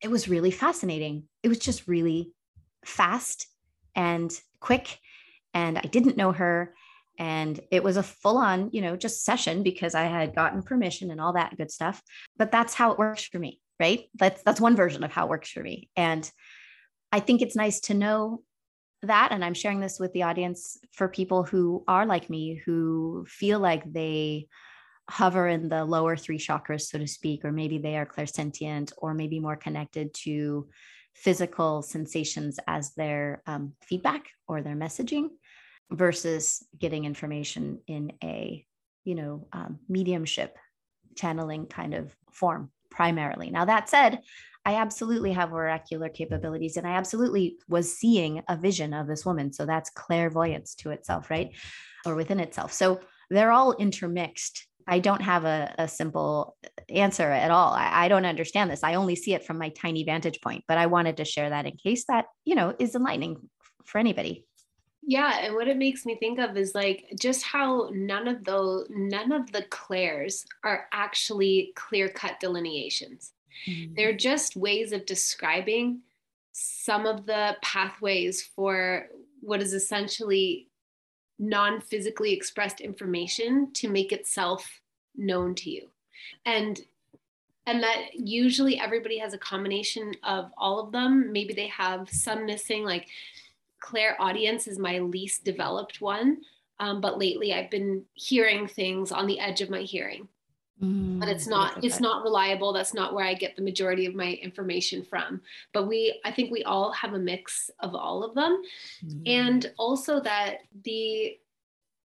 [0.00, 1.24] It was really fascinating.
[1.42, 2.32] It was just really
[2.84, 3.46] fast
[3.94, 4.98] and quick
[5.54, 6.74] and I didn't know her
[7.18, 11.10] and it was a full on, you know, just session because I had gotten permission
[11.10, 12.02] and all that good stuff.
[12.36, 14.08] But that's how it works for me, right?
[14.14, 15.90] That's that's one version of how it works for me.
[15.94, 16.28] And
[17.12, 18.42] I think it's nice to know
[19.02, 23.26] that and I'm sharing this with the audience for people who are like me who
[23.28, 24.46] feel like they
[25.10, 29.12] hover in the lower three chakras so to speak or maybe they are clairsentient or
[29.12, 30.68] maybe more connected to
[31.14, 35.28] physical sensations as their um, feedback or their messaging
[35.90, 38.64] versus getting information in a
[39.04, 40.56] you know um, mediumship
[41.16, 43.50] channeling kind of form primarily.
[43.50, 44.20] Now that said
[44.64, 49.52] i absolutely have oracular capabilities and i absolutely was seeing a vision of this woman.
[49.52, 51.50] So that's clairvoyance to itself right?
[52.06, 52.72] Or within itself.
[52.72, 53.00] So
[53.30, 56.56] they're all intermixed I don't have a, a simple
[56.88, 57.72] answer at all.
[57.72, 58.82] I, I, don't understand this.
[58.82, 61.66] I only see it from my tiny vantage point, but I wanted to share that
[61.66, 63.36] in case that, you know, is enlightening
[63.84, 64.46] for anybody.
[65.04, 68.86] Yeah, and what it makes me think of is like just how none of those
[68.88, 73.32] none of the clairs are actually clear-cut delineations.
[73.68, 73.94] Mm-hmm.
[73.94, 76.02] They're just ways of describing
[76.52, 79.06] some of the pathways for
[79.40, 80.68] what is essentially
[81.42, 84.80] non-physically expressed information to make itself
[85.16, 85.88] known to you.
[86.46, 86.80] And
[87.66, 91.30] and that usually everybody has a combination of all of them.
[91.30, 93.06] Maybe they have some missing like
[93.78, 96.38] clairaudience is my least developed one.
[96.80, 100.26] Um, but lately i've been hearing things on the edge of my hearing
[100.82, 104.14] mm, but it's not it's not reliable that's not where i get the majority of
[104.14, 105.40] my information from
[105.72, 108.62] but we i think we all have a mix of all of them
[109.04, 109.22] mm.
[109.26, 111.36] and also that the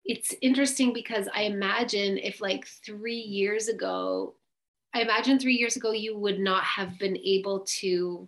[0.06, 4.36] it's interesting because i imagine if like 3 years ago
[4.94, 8.28] i imagine 3 years ago you would not have been able to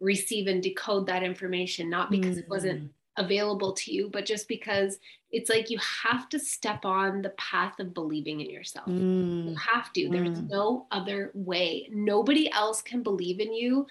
[0.00, 2.40] receive and decode that information not because mm.
[2.40, 2.88] it wasn't mm.
[3.16, 4.98] Available to you, but just because
[5.30, 8.86] it's like you have to step on the path of believing in yourself.
[8.86, 9.50] Mm.
[9.50, 10.08] You have to.
[10.08, 10.50] There's mm.
[10.50, 11.88] no other way.
[11.92, 13.86] Nobody else can believe in you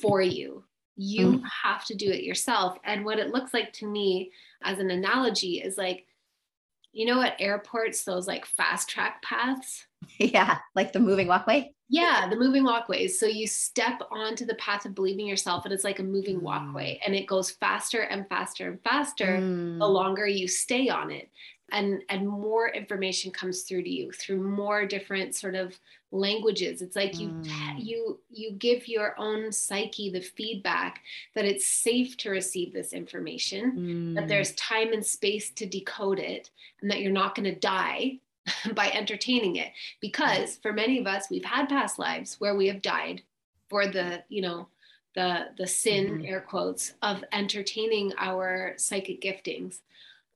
[0.00, 0.64] for you.
[0.96, 1.42] You mm.
[1.62, 2.78] have to do it yourself.
[2.84, 6.06] And what it looks like to me as an analogy is like,
[6.92, 9.86] you know, at airports, those like fast track paths.
[10.18, 11.72] Yeah, like the moving walkway.
[11.92, 13.18] Yeah, the moving walkways.
[13.18, 16.94] So you step onto the path of believing yourself, and it's like a moving walkway,
[16.94, 17.00] mm.
[17.04, 19.78] and it goes faster and faster and faster mm.
[19.78, 21.28] the longer you stay on it
[21.72, 25.78] and and more information comes through to you through more different sort of
[26.12, 27.74] languages it's like you mm.
[27.78, 31.00] you you give your own psyche the feedback
[31.34, 34.14] that it's safe to receive this information mm.
[34.14, 36.50] that there's time and space to decode it
[36.82, 38.18] and that you're not going to die
[38.74, 39.72] by entertaining it.
[40.00, 43.22] Because for many of us we've had past lives where we have died
[43.68, 44.68] for the you know
[45.14, 46.24] the the sin mm-hmm.
[46.24, 49.80] air quotes of entertaining our psychic giftings.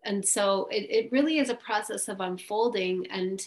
[0.06, 3.06] And so it, it really is a process of unfolding.
[3.10, 3.46] And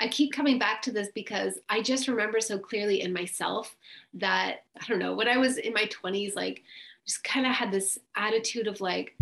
[0.00, 3.76] i keep coming back to this because i just remember so clearly in myself
[4.14, 6.62] that i don't know when i was in my 20s like
[7.04, 9.16] just kind of had this attitude of like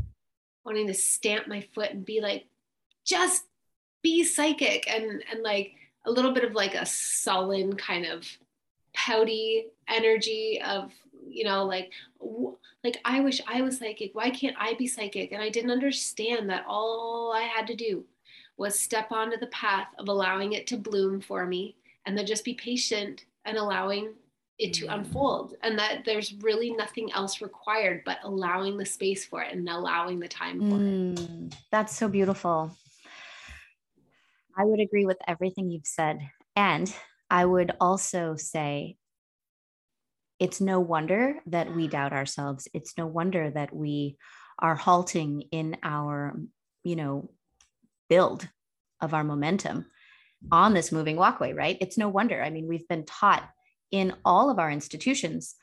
[0.64, 2.44] wanting to stamp my foot and be like
[3.04, 3.44] just
[4.06, 5.72] be psychic and and like
[6.04, 8.24] a little bit of like a sullen kind of
[8.94, 10.92] pouty energy of
[11.28, 11.90] you know like
[12.84, 14.14] like i wish i was psychic.
[14.14, 15.32] Why can't i be psychic?
[15.32, 18.04] And i didn't understand that all i had to do
[18.56, 21.74] was step onto the path of allowing it to bloom for me
[22.06, 24.14] and then just be patient and allowing
[24.60, 24.94] it to mm.
[24.94, 29.68] unfold and that there's really nothing else required but allowing the space for it and
[29.68, 32.70] allowing the time for mm, it that's so beautiful
[34.56, 36.18] i would agree with everything you've said
[36.54, 36.94] and
[37.30, 38.96] i would also say
[40.38, 42.68] it's no wonder that we doubt ourselves.
[42.74, 44.16] It's no wonder that we
[44.58, 46.38] are halting in our,
[46.84, 47.30] you know,
[48.08, 48.48] build
[49.00, 49.86] of our momentum
[50.52, 51.78] on this moving walkway, right?
[51.80, 52.42] It's no wonder.
[52.42, 53.48] I mean, we've been taught
[53.90, 55.54] in all of our institutions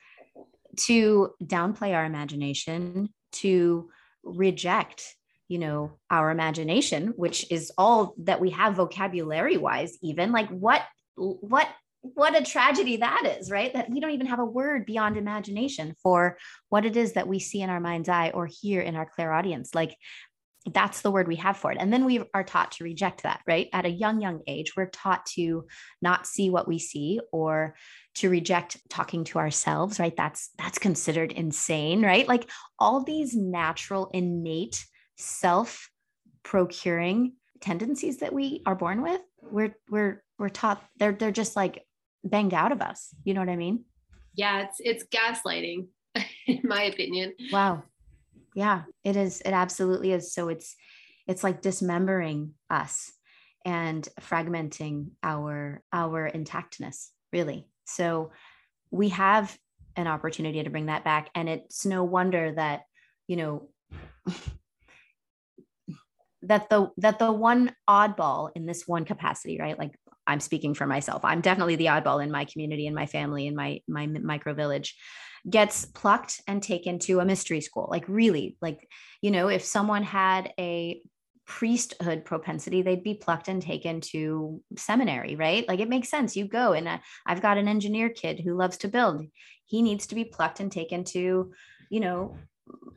[0.75, 3.89] to downplay our imagination, to
[4.23, 5.15] reject,
[5.53, 10.81] you know, our imagination, which is all that we have vocabulary wise, even like what
[11.15, 11.69] what
[12.01, 13.71] what a tragedy that is, right?
[13.71, 16.39] That we don't even have a word beyond imagination for
[16.69, 19.75] what it is that we see in our mind's eye or hear in our clairaudience.
[19.75, 19.95] Like
[20.65, 21.77] that's the word we have for it.
[21.79, 23.69] And then we are taught to reject that, right?
[23.71, 25.67] At a young, young age, we're taught to
[26.01, 27.75] not see what we see or
[28.15, 30.15] to reject talking to ourselves, right?
[30.17, 32.27] That's that's considered insane, right?
[32.27, 32.49] Like
[32.79, 34.83] all these natural, innate,
[35.23, 35.89] self
[36.43, 41.85] procuring tendencies that we are born with, we're we're we're taught they're they're just like
[42.23, 43.09] banged out of us.
[43.23, 43.85] You know what I mean?
[44.35, 45.87] Yeah, it's it's gaslighting,
[46.47, 47.33] in my opinion.
[47.51, 47.83] Wow.
[48.55, 49.41] Yeah, it is.
[49.41, 50.33] It absolutely is.
[50.33, 50.75] So it's
[51.27, 53.11] it's like dismembering us
[53.65, 57.67] and fragmenting our our intactness, really.
[57.85, 58.31] So
[58.91, 59.57] we have
[59.95, 61.29] an opportunity to bring that back.
[61.35, 62.83] And it's no wonder that,
[63.27, 63.69] you know,
[66.43, 69.91] that the that the one oddball in this one capacity right like
[70.25, 71.25] I'm speaking for myself.
[71.25, 74.95] I'm definitely the oddball in my community, in my family, in my my micro village,
[75.49, 77.87] gets plucked and taken to a mystery school.
[77.89, 78.87] Like really, like
[79.21, 81.01] you know, if someone had a
[81.45, 85.67] priesthood propensity, they'd be plucked and taken to seminary, right?
[85.67, 86.35] Like it makes sense.
[86.35, 89.25] You go, and uh, I've got an engineer kid who loves to build.
[89.65, 91.51] He needs to be plucked and taken to,
[91.89, 92.37] you know,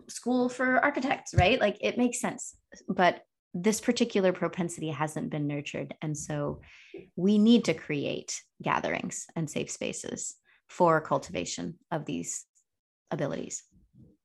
[0.09, 1.61] school for architects, right?
[1.61, 2.55] Like it makes sense.
[2.89, 3.23] But
[3.59, 5.95] this particular propensity hasn't been nurtured.
[6.03, 6.61] And so
[7.17, 10.37] we need to create gatherings and safe spaces
[10.69, 12.45] for cultivation of these
[13.11, 13.65] abilities.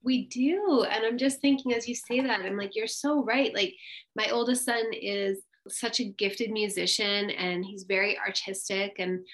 [0.03, 0.85] We do.
[0.89, 3.53] And I'm just thinking as you say that, I'm like, you're so right.
[3.53, 3.73] Like,
[4.15, 8.95] my oldest son is such a gifted musician and he's very artistic.
[8.99, 9.25] And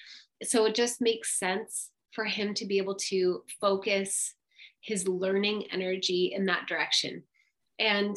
[0.44, 4.34] so it just makes sense for him to be able to focus
[4.80, 7.24] his learning energy in that direction.
[7.78, 8.16] And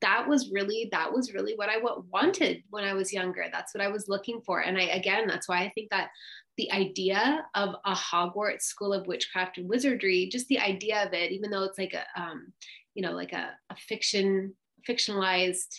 [0.00, 1.78] that was really that was really what I
[2.10, 3.46] wanted when I was younger.
[3.52, 4.60] That's what I was looking for.
[4.60, 6.10] And I again, that's why I think that
[6.56, 11.30] the idea of a Hogwarts school of witchcraft and wizardry, just the idea of it,
[11.30, 12.52] even though it's like a um,
[12.94, 14.54] you know, like a, a fiction,
[14.88, 15.74] fictionalized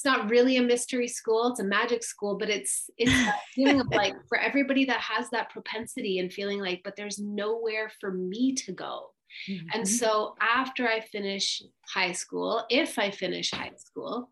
[0.00, 3.80] it's not really a mystery school it's a magic school but it's it's a feeling
[3.80, 8.10] of like for everybody that has that propensity and feeling like but there's nowhere for
[8.10, 9.10] me to go
[9.48, 9.66] Mm-hmm.
[9.74, 14.30] And so after I finish high school, if I finish high school,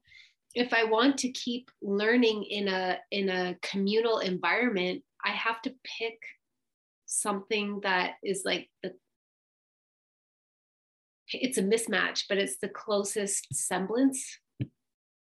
[0.54, 5.74] if I want to keep learning in a in a communal environment, I have to
[5.98, 6.18] pick
[7.06, 8.94] something that is like the
[11.30, 14.38] it's a mismatch, but it's the closest semblance.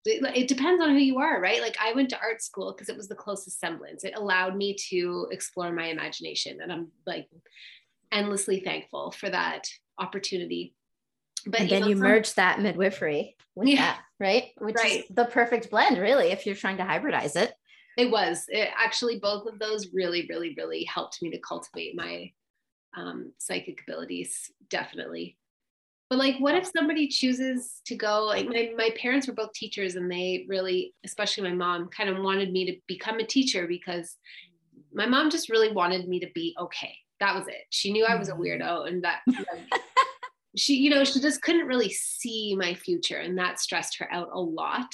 [0.06, 1.60] It, it depends on who you are, right?
[1.60, 4.02] Like I went to art school because it was the closest semblance.
[4.02, 6.60] It allowed me to explore my imagination.
[6.62, 7.28] And I'm like
[8.12, 10.74] endlessly thankful for that opportunity.
[11.46, 14.44] But and then you, know, you merge that midwifery with yeah, that, right?
[14.58, 15.00] Which right.
[15.00, 17.54] is the perfect blend, really, if you're trying to hybridize it.
[17.96, 18.44] It was.
[18.48, 22.30] It actually, both of those really, really, really helped me to cultivate my
[22.96, 25.36] um, psychic abilities, definitely.
[26.08, 28.24] But like, what if somebody chooses to go?
[28.24, 32.22] Like, my, my parents were both teachers, and they really, especially my mom, kind of
[32.22, 34.16] wanted me to become a teacher because
[34.92, 36.96] my mom just really wanted me to be okay.
[37.20, 37.64] That was it.
[37.70, 38.42] She knew I was a mm-hmm.
[38.42, 39.82] weirdo, and that like,
[40.56, 44.30] she, you know, she just couldn't really see my future, and that stressed her out
[44.32, 44.88] a lot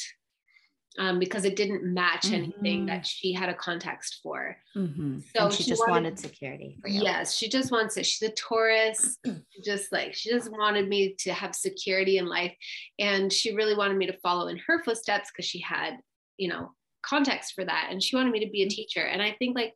[0.99, 2.35] um, because it didn't match mm-hmm.
[2.35, 4.57] anything that she had a context for.
[4.77, 5.18] Mm-hmm.
[5.37, 6.79] So she, she just wanted, wanted security.
[6.87, 8.07] Yes, she just wants it.
[8.07, 9.18] She's a Taurus.
[9.64, 12.55] just like she just wanted me to have security in life,
[12.99, 15.99] and she really wanted me to follow in her footsteps because she had,
[16.37, 16.72] you know,
[17.03, 18.70] context for that, and she wanted me to be a mm-hmm.
[18.70, 19.03] teacher.
[19.03, 19.74] And I think like,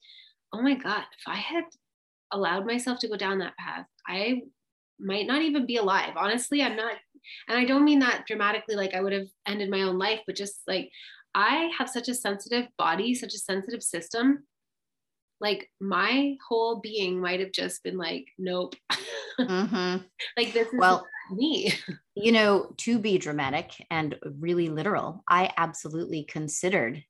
[0.53, 1.65] oh my god, if I had
[2.33, 4.43] allowed myself to go down that path, I
[4.99, 6.15] might not even be alive.
[6.17, 6.95] Honestly, I'm not
[7.49, 10.37] and I don't mean that dramatically, like I would have ended my own life, but
[10.37, 10.91] just like
[11.35, 14.45] I have such a sensitive body, such a sensitive system.
[15.41, 18.75] Like my whole being might have just been like, nope.
[19.41, 20.03] Mm-hmm.
[20.37, 21.73] like this is well, me.
[22.15, 27.03] you know, to be dramatic and really literal, I absolutely considered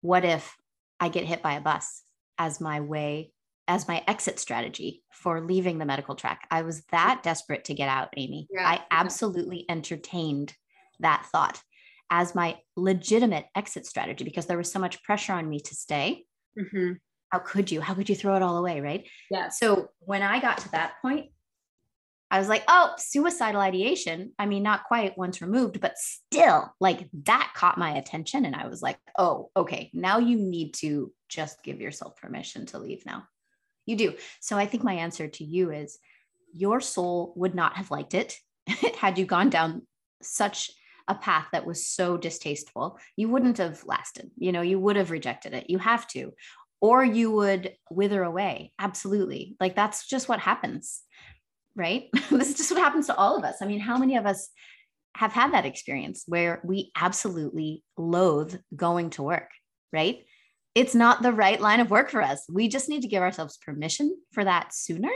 [0.00, 0.56] what if
[0.98, 2.02] I get hit by a bus
[2.38, 3.32] as my way
[3.70, 6.44] as my exit strategy for leaving the medical track.
[6.50, 8.48] I was that desperate to get out, Amy.
[8.50, 8.66] Yeah.
[8.68, 10.52] I absolutely entertained
[10.98, 11.62] that thought
[12.10, 16.24] as my legitimate exit strategy because there was so much pressure on me to stay.
[16.58, 16.94] Mm-hmm.
[17.28, 17.80] How could you?
[17.80, 18.80] How could you throw it all away?
[18.80, 19.08] Right.
[19.30, 19.50] Yeah.
[19.50, 21.26] So when I got to that point,
[22.28, 24.32] I was like, oh, suicidal ideation.
[24.36, 28.44] I mean, not quite once removed, but still, like that caught my attention.
[28.44, 32.78] And I was like, oh, okay, now you need to just give yourself permission to
[32.80, 33.24] leave now.
[33.90, 34.14] You do.
[34.40, 35.98] So I think my answer to you is
[36.54, 38.36] your soul would not have liked it
[38.98, 39.82] had you gone down
[40.22, 40.70] such
[41.08, 43.00] a path that was so distasteful.
[43.16, 44.30] You wouldn't have lasted.
[44.36, 45.68] You know, you would have rejected it.
[45.68, 46.32] You have to.
[46.80, 48.72] Or you would wither away.
[48.78, 49.56] Absolutely.
[49.58, 51.02] Like that's just what happens.
[51.74, 52.10] Right?
[52.30, 53.56] this is just what happens to all of us.
[53.60, 54.50] I mean, how many of us
[55.16, 59.50] have had that experience where we absolutely loathe going to work,
[59.92, 60.24] right?
[60.74, 62.44] It's not the right line of work for us.
[62.48, 65.10] We just need to give ourselves permission for that sooner.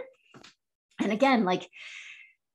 [1.01, 1.69] And again, like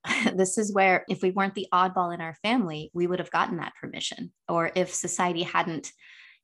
[0.34, 3.58] this is where if we weren't the oddball in our family, we would have gotten
[3.58, 4.32] that permission.
[4.48, 5.92] Or if society hadn't,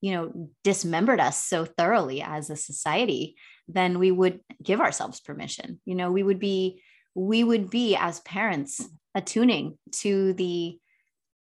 [0.02, 3.36] you know, dismembered us so thoroughly as a society,
[3.68, 5.80] then we would give ourselves permission.
[5.86, 6.82] You know, we would be
[7.16, 8.86] we would be as parents
[9.16, 10.78] attuning to the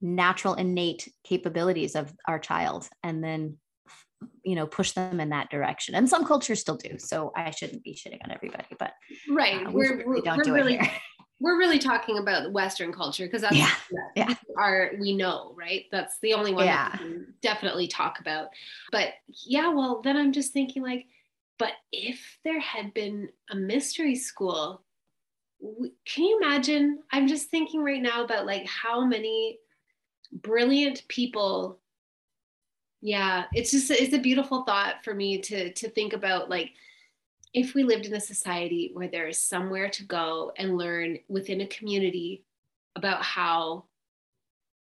[0.03, 3.57] natural innate capabilities of our child and then
[4.47, 7.83] you know push them in that direction and some cultures still do so i shouldn't
[7.83, 8.93] be shitting on everybody but
[9.29, 10.93] right uh, we we're, really don't we're do really, it here.
[11.41, 13.71] we're really talking about western culture because that's yeah.
[14.15, 14.35] yeah.
[14.57, 16.97] our we know right that's the only one yeah.
[17.03, 18.49] we definitely talk about
[18.93, 19.09] but
[19.45, 21.07] yeah well then i'm just thinking like
[21.59, 24.83] but if there had been a mystery school
[26.07, 29.59] can you imagine i'm just thinking right now about like how many
[30.33, 31.81] brilliant people
[33.07, 36.73] yeah it's just it's a beautiful thought for me to to think about like
[37.55, 41.61] if we lived in a society where there is somewhere to go and learn within
[41.61, 42.45] a community
[42.97, 43.85] about how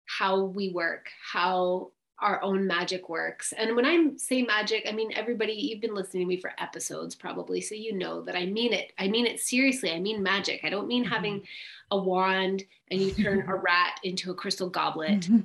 [0.06, 3.52] how we work how our own magic works.
[3.52, 7.14] And when i say magic i mean everybody you've been listening to me for episodes
[7.14, 8.94] probably so you know that i mean it.
[8.98, 9.90] I mean it seriously.
[9.90, 10.60] I mean magic.
[10.64, 11.12] I don't mean mm-hmm.
[11.12, 11.42] having
[11.90, 15.28] a wand and you turn a rat into a crystal goblet.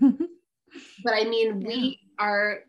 [1.03, 2.59] But i mean we are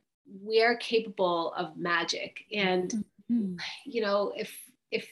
[0.43, 2.45] we are capable of magic.
[2.53, 3.57] And mm-hmm.
[3.85, 4.57] you know if
[4.91, 5.09] if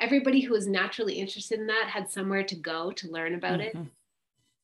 [0.00, 3.82] everybody who is naturally interested in that had somewhere to go to learn about mm-hmm.
[3.82, 3.88] it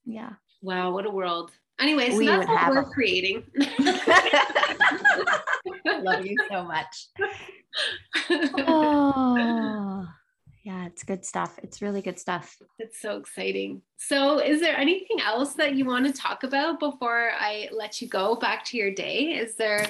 [0.04, 0.30] yeah.
[0.62, 1.50] wow what a world.
[1.78, 3.44] Anyway so we that's what we're a- creating.
[3.60, 5.40] I
[6.02, 7.08] love you so much.
[8.58, 9.89] Oh
[10.62, 11.58] yeah, it's good stuff.
[11.62, 12.56] It's really good stuff.
[12.78, 13.80] It's so exciting.
[13.96, 18.08] So, is there anything else that you want to talk about before I let you
[18.08, 19.36] go back to your day?
[19.36, 19.86] Is there,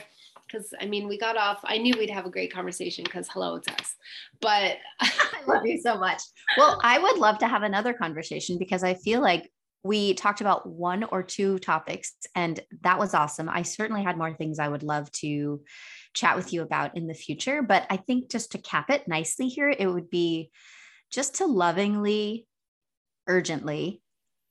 [0.46, 3.56] because I mean, we got off, I knew we'd have a great conversation because hello,
[3.56, 3.96] it's us.
[4.40, 6.22] But I love you so much.
[6.56, 9.50] Well, I would love to have another conversation because I feel like
[9.82, 13.48] we talked about one or two topics and that was awesome.
[13.48, 15.62] I certainly had more things I would love to
[16.14, 17.62] chat with you about in the future.
[17.62, 20.50] But I think just to cap it nicely here, it would be
[21.10, 22.46] just to lovingly
[23.26, 24.02] urgently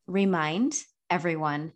[0.08, 0.76] remind
[1.10, 1.74] everyone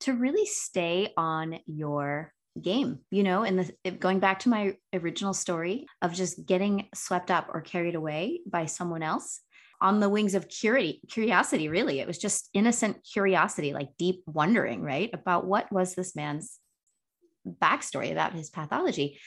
[0.00, 5.32] to really stay on your game you know and the going back to my original
[5.32, 9.40] story of just getting swept up or carried away by someone else
[9.82, 12.00] on the wings of curiosity curiosity really.
[12.00, 16.58] It was just innocent curiosity like deep wondering right about what was this man's
[17.46, 19.18] backstory about his pathology.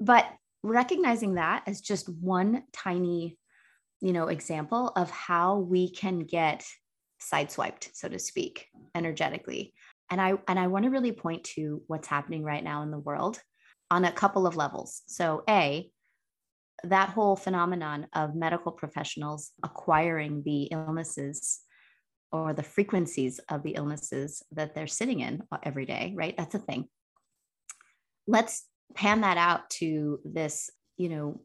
[0.00, 0.26] But
[0.62, 3.36] recognizing that as just one tiny
[4.00, 6.64] you know example of how we can get
[7.20, 9.74] sideswiped so to speak energetically.
[10.08, 12.98] And i and i want to really point to what's happening right now in the
[12.98, 13.40] world
[13.90, 15.02] on a couple of levels.
[15.06, 15.90] So a
[16.84, 21.60] that whole phenomenon of medical professionals acquiring the illnesses
[22.32, 26.34] or the frequencies of the illnesses that they're sitting in uh, every day right?
[26.36, 26.88] That's a thing.
[28.26, 28.64] Let's
[28.94, 31.40] pan that out to this you know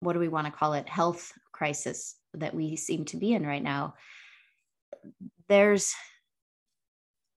[0.00, 0.88] what do we want to call it?
[0.88, 3.94] Health crisis that we seem to be in right now.
[5.48, 5.92] There's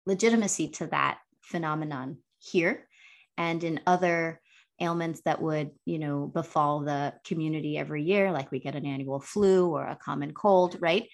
[0.06, 2.88] legitimacy to that phenomenon here
[3.38, 4.42] and in other
[4.80, 9.20] ailments that would you know befall the community every year like we get an annual
[9.20, 11.08] flu or a common cold right?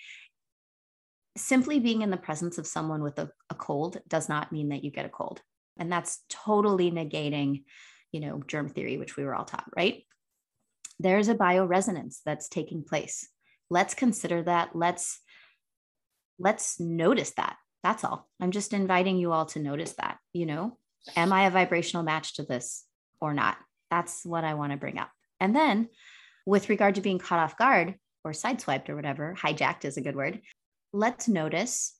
[1.38, 4.84] Simply being in the presence of someone with a, a cold does not mean that
[4.84, 5.42] you get a cold.
[5.78, 7.64] And that's totally negating
[8.12, 10.04] you know germ theory which we were all taught right?
[11.00, 13.30] There's a bioresonance that's taking place.
[13.70, 14.76] Let's consider that.
[14.76, 15.20] Let's
[16.40, 17.58] let's notice that.
[17.84, 18.28] That's all.
[18.42, 20.78] I'm just inviting you all to notice that you know?
[21.16, 22.86] Am i a vibrational match to this
[23.22, 23.58] or not
[23.90, 25.10] that's what i want to bring up
[25.40, 25.88] and then
[26.46, 30.16] with regard to being caught off guard or sideswiped or whatever hijacked is a good
[30.16, 30.42] word
[30.94, 31.96] let's notice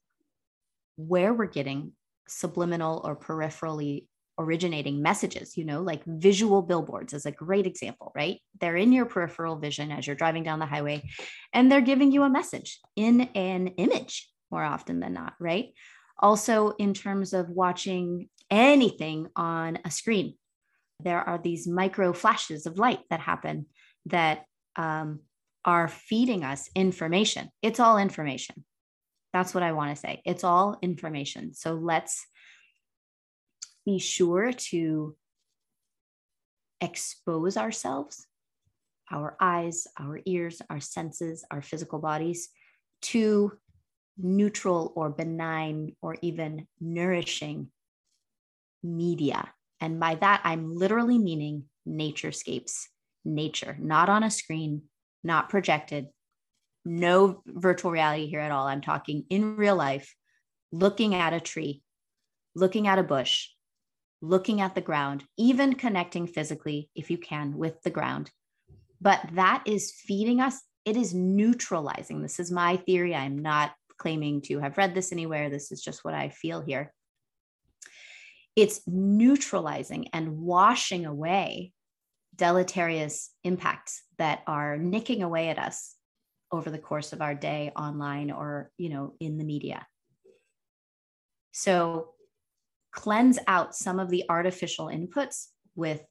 [0.98, 1.94] where we're getting
[2.28, 4.06] subliminal or peripherally
[4.40, 8.40] originating messages, you know, like visual billboards is a great example, right?
[8.60, 11.04] They're in your peripheral vision as you're driving down the highway
[11.54, 15.70] and they're giving you a message in an image more often than not, right?
[16.18, 20.36] Also, in terms of watching anything on a screen,
[21.00, 23.66] there are these micro flashes of light that happen
[24.08, 24.46] that
[24.76, 25.20] um,
[25.66, 27.50] are feeding us information.
[27.62, 28.66] It's all information.
[29.34, 30.22] That's what I want to say.
[30.26, 31.54] It's all information.
[31.54, 32.26] So let's
[33.86, 35.16] be sure to
[36.82, 38.26] expose ourselves,
[39.12, 42.50] our eyes, our ears, our senses, our physical bodies
[43.02, 43.54] to
[44.18, 47.70] neutral or benign or even nourishing
[48.84, 49.52] media.
[49.82, 52.86] And by that, I'm literally meaning naturescapes,
[53.24, 54.84] nature, not on a screen,
[55.24, 56.08] not projected,
[56.86, 58.68] no virtual reality here at all.
[58.68, 60.16] I'm talking in real life,
[60.72, 61.82] looking at a tree,
[62.56, 63.50] looking at a bush,
[64.22, 68.32] looking at the ground, even connecting physically, if you can, with the ground.
[69.02, 72.22] But that is feeding us, it is neutralizing.
[72.22, 73.16] This is my theory.
[73.16, 75.50] I'm not claiming to have read this anywhere.
[75.50, 76.94] This is just what I feel here.
[78.62, 81.74] It's neutralizing and washing away
[82.36, 85.96] deleterious impacts that are nicking away at us
[86.52, 89.86] over the course of our day online or you know in the media
[91.52, 92.14] so
[92.92, 96.02] cleanse out some of the artificial inputs with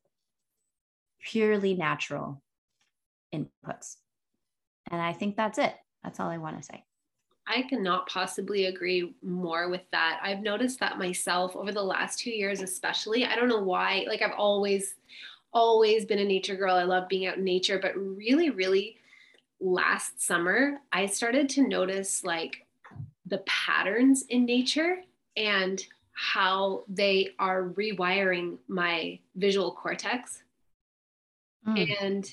[1.20, 2.42] purely natural
[3.34, 3.96] inputs.
[4.90, 5.74] And I think that's it.
[6.02, 6.84] That's all I want to say.
[7.48, 10.20] I cannot possibly agree more with that.
[10.22, 13.24] I've noticed that myself over the last two years, especially.
[13.24, 14.04] I don't know why.
[14.06, 14.96] Like, I've always,
[15.52, 16.74] always been a nature girl.
[16.74, 18.98] I love being out in nature, but really, really
[19.60, 22.66] last summer, I started to notice like
[23.26, 24.98] the patterns in nature
[25.36, 25.82] and
[26.12, 30.42] how they are rewiring my visual cortex.
[31.66, 32.02] Mm.
[32.02, 32.24] And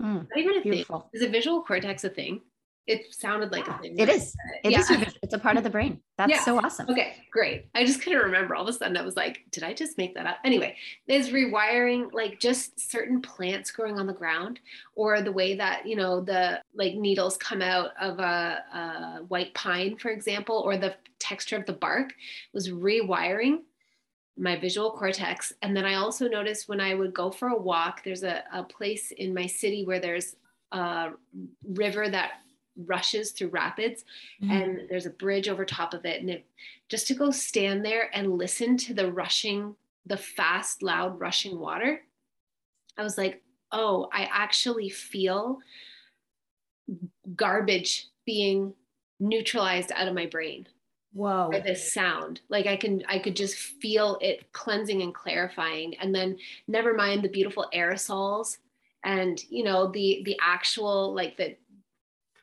[0.00, 0.28] mm.
[0.28, 1.00] not even a Beautiful.
[1.00, 1.08] thing.
[1.14, 2.42] Is a visual cortex a thing?
[2.86, 3.96] It sounded like a thing.
[3.96, 4.34] It is.
[4.64, 4.80] It yeah.
[4.80, 4.90] is.
[5.22, 6.00] It's a part of the brain.
[6.18, 6.44] That's yeah.
[6.44, 6.90] so awesome.
[6.90, 7.68] Okay, great.
[7.76, 8.56] I just couldn't remember.
[8.56, 10.38] All of a sudden, I was like, did I just make that up?
[10.44, 10.76] Anyway,
[11.06, 14.58] is rewiring like just certain plants growing on the ground,
[14.96, 19.54] or the way that you know the like needles come out of a, a white
[19.54, 22.12] pine, for example, or the texture of the bark
[22.52, 23.58] was rewiring
[24.36, 25.52] my visual cortex.
[25.62, 28.64] And then I also noticed when I would go for a walk, there's a, a
[28.64, 30.34] place in my city where there's
[30.72, 31.10] a
[31.64, 32.41] river that
[32.76, 34.04] rushes through rapids
[34.42, 34.52] mm-hmm.
[34.52, 36.46] and there's a bridge over top of it and it,
[36.88, 39.74] just to go stand there and listen to the rushing
[40.06, 42.02] the fast loud rushing water
[42.98, 43.42] i was like
[43.72, 45.58] oh i actually feel
[47.36, 48.72] garbage being
[49.20, 50.66] neutralized out of my brain
[51.12, 55.94] whoa by this sound like i can i could just feel it cleansing and clarifying
[55.98, 56.36] and then
[56.68, 58.56] never mind the beautiful aerosols
[59.04, 61.56] and you know the the actual like the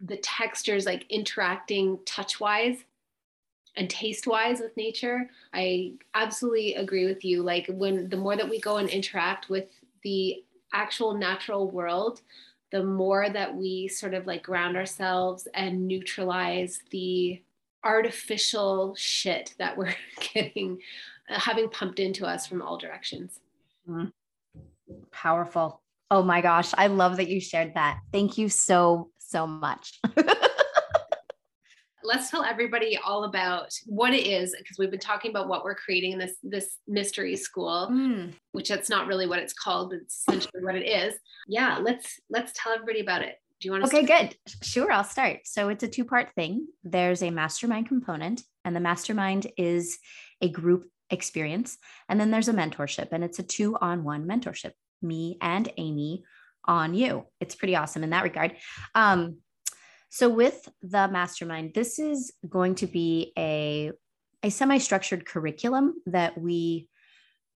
[0.01, 2.77] the textures like interacting touch wise
[3.75, 5.29] and taste wise with nature.
[5.53, 7.43] I absolutely agree with you.
[7.43, 9.65] Like when the more that we go and interact with
[10.03, 10.43] the
[10.73, 12.21] actual natural world,
[12.71, 17.41] the more that we sort of like ground ourselves and neutralize the
[17.83, 19.95] artificial shit that we're
[20.33, 20.79] getting,
[21.29, 23.39] uh, having pumped into us from all directions.
[23.89, 24.07] Mm-hmm.
[25.11, 25.81] Powerful.
[26.11, 26.73] Oh my gosh.
[26.77, 27.99] I love that you shared that.
[28.11, 29.99] Thank you so, so much.
[32.03, 35.75] let's tell everybody all about what it is because we've been talking about what we're
[35.75, 38.33] creating in this this mystery school mm.
[38.53, 41.13] which that's not really what it's called but it's essentially what it is
[41.47, 44.29] yeah let's let's tell everybody about it do you want to okay start?
[44.31, 48.75] good sure i'll start so it's a two part thing there's a mastermind component and
[48.75, 49.99] the mastermind is
[50.41, 51.77] a group experience
[52.07, 54.71] and then there's a mentorship and it's a two on one mentorship
[55.01, 56.23] me and amy
[56.69, 58.55] on you it's pretty awesome in that regard
[58.95, 59.35] um,
[60.09, 63.91] so with the mastermind, this is going to be a
[64.41, 66.87] a semi-structured curriculum that we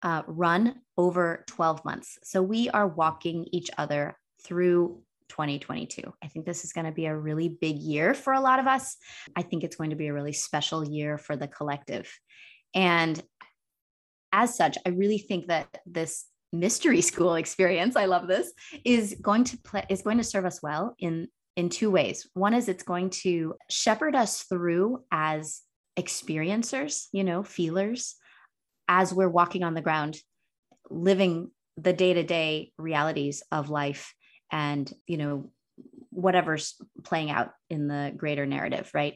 [0.03, 2.19] uh, run over 12 months.
[2.25, 6.13] So we are walking each other through 2022.
[6.21, 8.67] I think this is going to be a really big year for a lot of
[8.67, 8.97] us.
[9.37, 12.13] I think it's going to be a really special year for the collective.
[12.75, 13.23] And
[14.33, 18.53] as such, I really think that this mystery school experience, I love this,
[18.85, 22.29] is going to play is going to serve us well in in two ways.
[22.35, 25.61] One is it's going to shepherd us through as
[25.99, 28.17] experiencers, you know, feelers,
[28.89, 30.19] as we're walking on the ground,
[30.91, 34.15] living the day to day realities of life
[34.51, 35.51] and, you know,
[36.11, 36.75] whatever's
[37.05, 39.15] playing out in the greater narrative, right?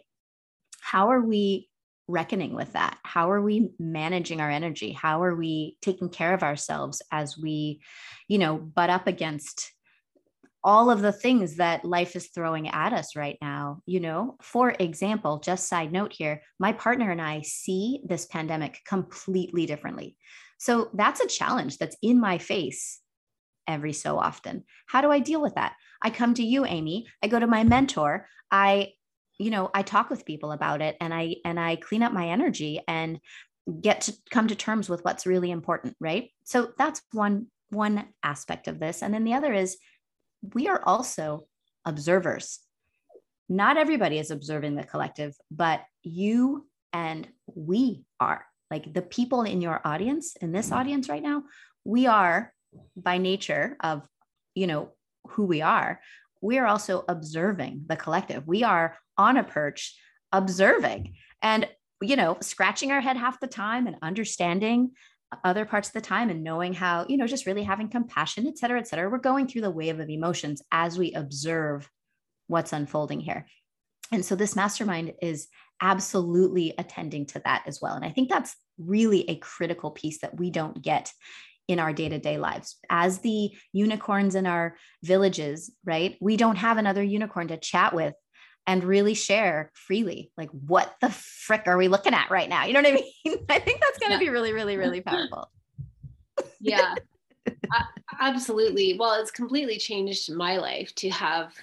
[0.80, 1.68] How are we
[2.08, 2.98] reckoning with that?
[3.02, 4.92] How are we managing our energy?
[4.92, 7.80] How are we taking care of ourselves as we,
[8.28, 9.72] you know, butt up against
[10.66, 13.82] all of the things that life is throwing at us right now.
[13.86, 18.80] You know, for example, just side note here, my partner and I see this pandemic
[18.84, 20.16] completely differently.
[20.58, 23.00] So that's a challenge that's in my face
[23.68, 24.64] every so often.
[24.88, 25.74] How do I deal with that?
[26.02, 27.06] I come to you, Amy.
[27.22, 28.26] I go to my mentor.
[28.50, 28.92] I
[29.38, 32.28] you know, I talk with people about it and I and I clean up my
[32.28, 33.20] energy and
[33.80, 36.30] get to come to terms with what's really important, right?
[36.44, 39.02] So that's one one aspect of this.
[39.02, 39.76] And then the other is
[40.54, 41.46] we are also
[41.84, 42.60] observers.
[43.48, 49.60] Not everybody is observing the collective, but you and we are like the people in
[49.60, 50.78] your audience, in this mm-hmm.
[50.78, 51.44] audience right now,
[51.84, 52.52] we are
[52.96, 54.06] by nature of,
[54.54, 54.90] you know,
[55.28, 56.00] who we are.
[56.40, 58.46] We are also observing the collective.
[58.46, 59.98] We are on a perch
[60.32, 61.68] observing and,
[62.02, 64.92] you know, scratching our head half the time and understanding
[65.44, 68.58] other parts of the time and knowing how, you know, just really having compassion, et
[68.58, 69.10] cetera, et cetera.
[69.10, 71.90] We're going through the wave of emotions as we observe
[72.46, 73.46] what's unfolding here.
[74.12, 75.48] And so this mastermind is
[75.80, 77.94] absolutely attending to that as well.
[77.94, 81.12] And I think that's really a critical piece that we don't get
[81.68, 82.76] in our day to day lives.
[82.90, 86.16] As the unicorns in our villages, right?
[86.20, 88.14] We don't have another unicorn to chat with
[88.66, 90.30] and really share freely.
[90.36, 92.64] Like what the frick are we looking at right now?
[92.64, 92.92] You know what i
[93.24, 93.38] mean?
[93.48, 94.18] I think that's going to yeah.
[94.18, 95.50] be really really really powerful.
[96.60, 96.94] Yeah.
[98.20, 98.96] Absolutely.
[98.98, 101.54] Well it's completely changed my life to have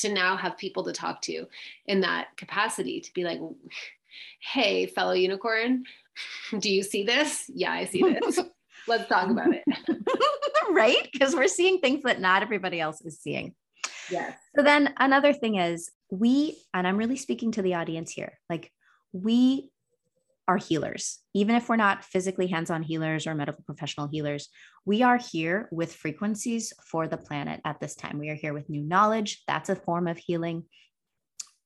[0.00, 1.46] to now have people to talk to
[1.86, 3.40] in that capacity to be like
[4.40, 5.84] hey fellow unicorn
[6.58, 7.50] do you see this?
[7.52, 8.40] Yeah i see this
[8.88, 9.64] let's talk about it
[10.70, 13.54] right because we're seeing things that not everybody else is seeing
[14.10, 14.36] Yes.
[14.56, 18.72] So then another thing is we, and I'm really speaking to the audience here, like
[19.12, 19.70] we
[20.48, 21.18] are healers.
[21.34, 24.48] Even if we're not physically hands on healers or medical professional healers,
[24.84, 28.18] we are here with frequencies for the planet at this time.
[28.18, 29.42] We are here with new knowledge.
[29.46, 30.64] That's a form of healing.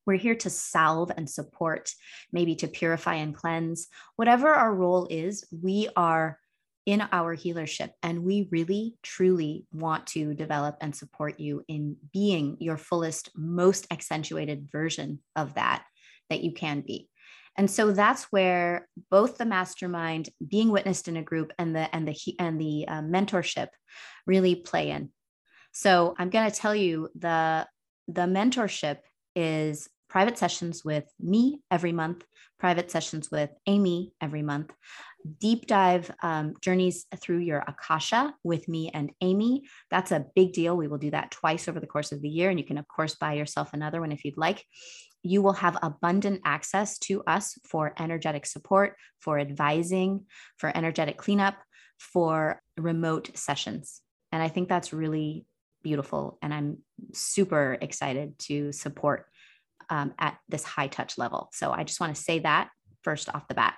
[0.06, 1.90] We're here to salve and support,
[2.30, 3.88] maybe to purify and cleanse.
[4.16, 6.38] Whatever our role is, we are
[6.86, 7.90] in our healership.
[8.02, 13.86] And we really, truly want to develop and support you in being your fullest, most
[13.90, 15.84] accentuated version of that
[16.30, 17.08] that you can be.
[17.56, 22.08] And so that's where both the mastermind, being witnessed in a group, and the and
[22.08, 23.68] the and the uh, mentorship
[24.26, 25.10] really play in.
[25.72, 27.66] So I'm going to tell you the
[28.08, 28.98] the mentorship
[29.36, 32.24] is private sessions with me every month,
[32.58, 34.72] private sessions with Amy every month,
[35.40, 39.64] deep dive um, journeys through your Akasha with me and Amy.
[39.90, 40.76] That's a big deal.
[40.76, 42.50] We will do that twice over the course of the year.
[42.50, 44.64] And you can, of course, buy yourself another one if you'd like.
[45.22, 50.26] You will have abundant access to us for energetic support, for advising,
[50.58, 51.56] for energetic cleanup,
[51.98, 54.02] for remote sessions.
[54.32, 55.46] And I think that's really
[55.82, 56.38] beautiful.
[56.42, 56.78] And I'm
[57.12, 59.26] super excited to support
[59.88, 61.50] um, at this high touch level.
[61.52, 62.68] So I just want to say that
[63.02, 63.74] first off the bat.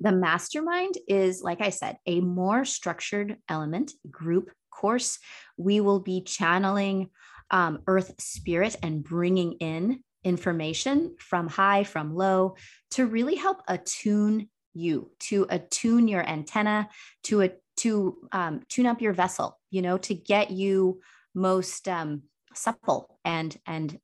[0.00, 5.18] The mastermind is, like I said, a more structured element group course.
[5.56, 7.10] We will be channeling
[7.50, 12.56] um, earth spirit and bringing in information from high, from low
[12.92, 16.88] to really help attune you, to attune your antenna,
[17.24, 21.00] to a, to um, tune up your vessel, you know, to get you
[21.34, 22.22] most um,
[22.54, 23.98] supple and and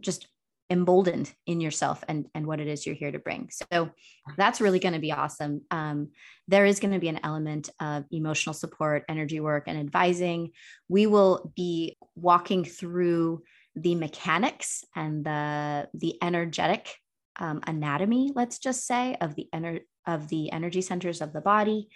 [0.00, 0.26] just
[0.68, 3.50] emboldened in yourself and and what it is you're here to bring.
[3.50, 3.90] So
[4.36, 5.62] that's really going to be awesome.
[5.70, 6.08] Um,
[6.48, 10.50] there is going to be an element of emotional support energy work and advising.
[10.88, 13.42] We will be walking through
[13.76, 16.94] the mechanics and the the energetic
[17.38, 21.88] um, anatomy let's just say of the ener- of the energy centers of the body.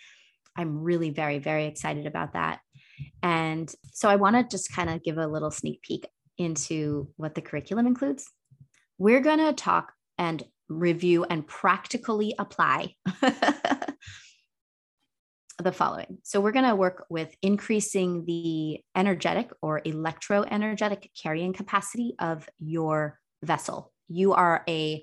[0.57, 2.61] I'm really very very excited about that.
[3.23, 6.07] And so i want to just kind of give a little sneak peek
[6.39, 8.31] into what the curriculum includes
[9.01, 12.95] we're going to talk and review and practically apply
[15.59, 16.19] the following.
[16.23, 23.19] So, we're going to work with increasing the energetic or electroenergetic carrying capacity of your
[23.43, 23.91] vessel.
[24.09, 25.03] You are a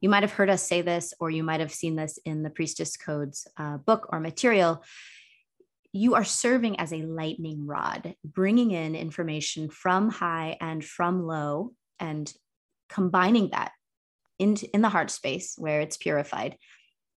[0.00, 2.50] you might have heard us say this, or you might have seen this in the
[2.50, 4.82] Priestess Codes uh, book or material.
[5.92, 11.72] You are serving as a lightning rod, bringing in information from high and from low
[12.00, 12.32] and
[12.92, 13.72] combining that
[14.38, 16.56] in, in the heart space where it's purified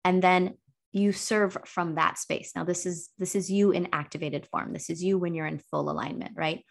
[0.05, 0.55] and then
[0.91, 2.51] you serve from that space.
[2.55, 4.73] Now this is this is you in activated form.
[4.73, 6.63] This is you when you're in full alignment right?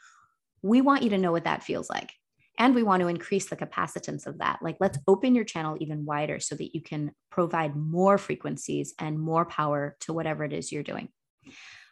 [0.62, 2.12] We want you to know what that feels like
[2.58, 4.60] and we want to increase the capacitance of that.
[4.62, 9.18] Like let's open your channel even wider so that you can provide more frequencies and
[9.18, 11.08] more power to whatever it is you're doing.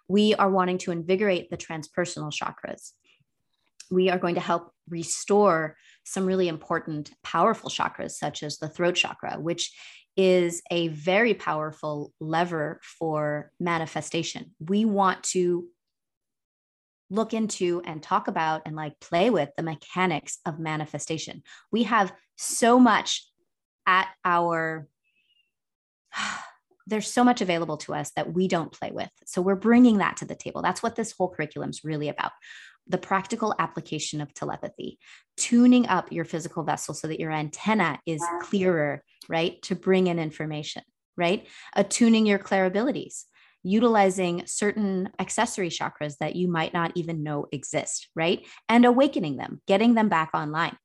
[0.07, 2.93] We are wanting to invigorate the transpersonal chakras.
[3.91, 8.95] We are going to help restore some really important, powerful chakras, such as the throat
[8.95, 9.73] chakra, which
[10.17, 14.55] is a very powerful lever for manifestation.
[14.59, 15.69] We want to
[17.11, 21.43] look into and talk about and like play with the mechanics of manifestation.
[21.73, 23.27] We have so much
[23.87, 24.87] at our
[26.87, 29.11] there's so much available to us that we don't play with.
[29.25, 30.61] So we're bringing that to the table.
[30.61, 32.33] That's what this whole curriculum is really about
[32.91, 34.99] the practical application of telepathy,
[35.36, 39.62] tuning up your physical vessel so that your antenna is clearer, right?
[39.62, 40.82] To bring in information,
[41.16, 41.47] right?
[41.76, 43.24] Attuning your clairabilities,
[43.62, 48.45] utilizing certain accessory chakras that you might not even know exist, right?
[48.68, 50.76] And awakening them, getting them back online,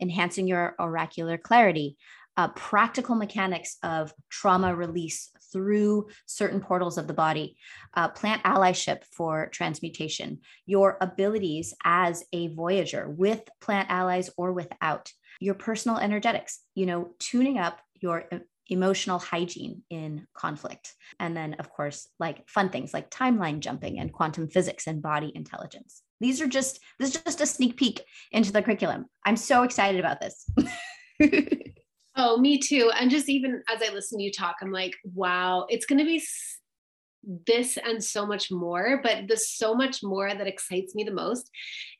[0.00, 1.98] enhancing your oracular clarity,
[2.38, 7.56] uh, practical mechanics of trauma release through certain portals of the body,
[7.94, 15.12] uh, plant allyship for transmutation, your abilities as a voyager with plant allies or without,
[15.40, 18.28] your personal energetics, you know, tuning up your
[18.70, 20.94] emotional hygiene in conflict.
[21.18, 25.32] And then, of course, like fun things like timeline jumping and quantum physics and body
[25.34, 26.02] intelligence.
[26.20, 29.06] These are just, this is just a sneak peek into the curriculum.
[29.24, 30.46] I'm so excited about this.
[32.16, 32.90] Oh, me too.
[32.98, 36.04] And just even as I listen to you talk, I'm like, wow, it's going to
[36.04, 36.22] be
[37.46, 39.00] this and so much more.
[39.02, 41.50] But the so much more that excites me the most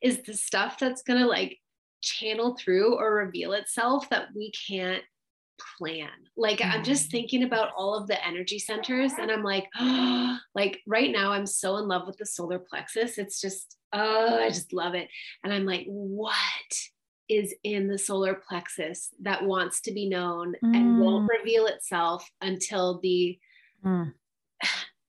[0.02, 1.58] is the stuff that's going to like
[2.02, 5.02] channel through or reveal itself that we can't
[5.78, 6.08] plan.
[6.36, 6.72] Like mm.
[6.72, 7.12] I'm just mm.
[7.12, 11.46] thinking about all of the energy centers and I'm like, oh, like right now I'm
[11.46, 13.18] so in love with the solar plexus.
[13.18, 15.08] It's just, oh, I just love it.
[15.45, 16.34] And I'm like, what
[17.30, 20.76] is in the solar plexus that wants to be known mm.
[20.76, 21.38] and won't mm.
[21.38, 23.38] reveal itself until the
[23.84, 24.12] mm.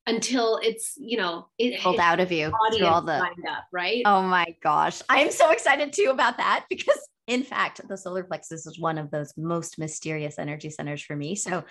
[0.05, 4.21] until it's you know it pulled out of you through all the up right oh
[4.21, 8.79] my gosh i'm so excited too about that because in fact the solar plexus is
[8.79, 11.63] one of those most mysterious energy centers for me so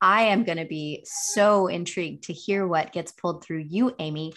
[0.00, 4.32] i am going to be so intrigued to hear what gets pulled through you amy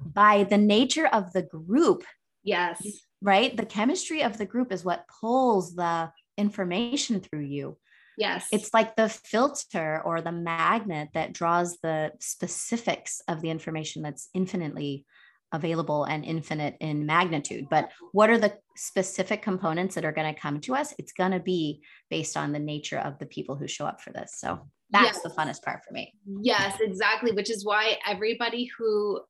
[0.00, 2.04] by the nature of the group
[2.44, 2.80] yes
[3.24, 3.56] right?
[3.56, 7.78] The chemistry of the group is what pulls the information through you.
[8.18, 8.46] Yes.
[8.52, 14.28] It's like the filter or the magnet that draws the specifics of the information that's
[14.34, 15.04] infinitely
[15.52, 17.66] available and infinite in magnitude.
[17.70, 20.94] But what are the specific components that are going to come to us?
[20.98, 21.80] It's going to be
[22.10, 24.34] based on the nature of the people who show up for this.
[24.36, 25.22] So that's yes.
[25.22, 26.12] the funnest part for me.
[26.42, 27.32] Yes, exactly.
[27.32, 29.22] Which is why everybody who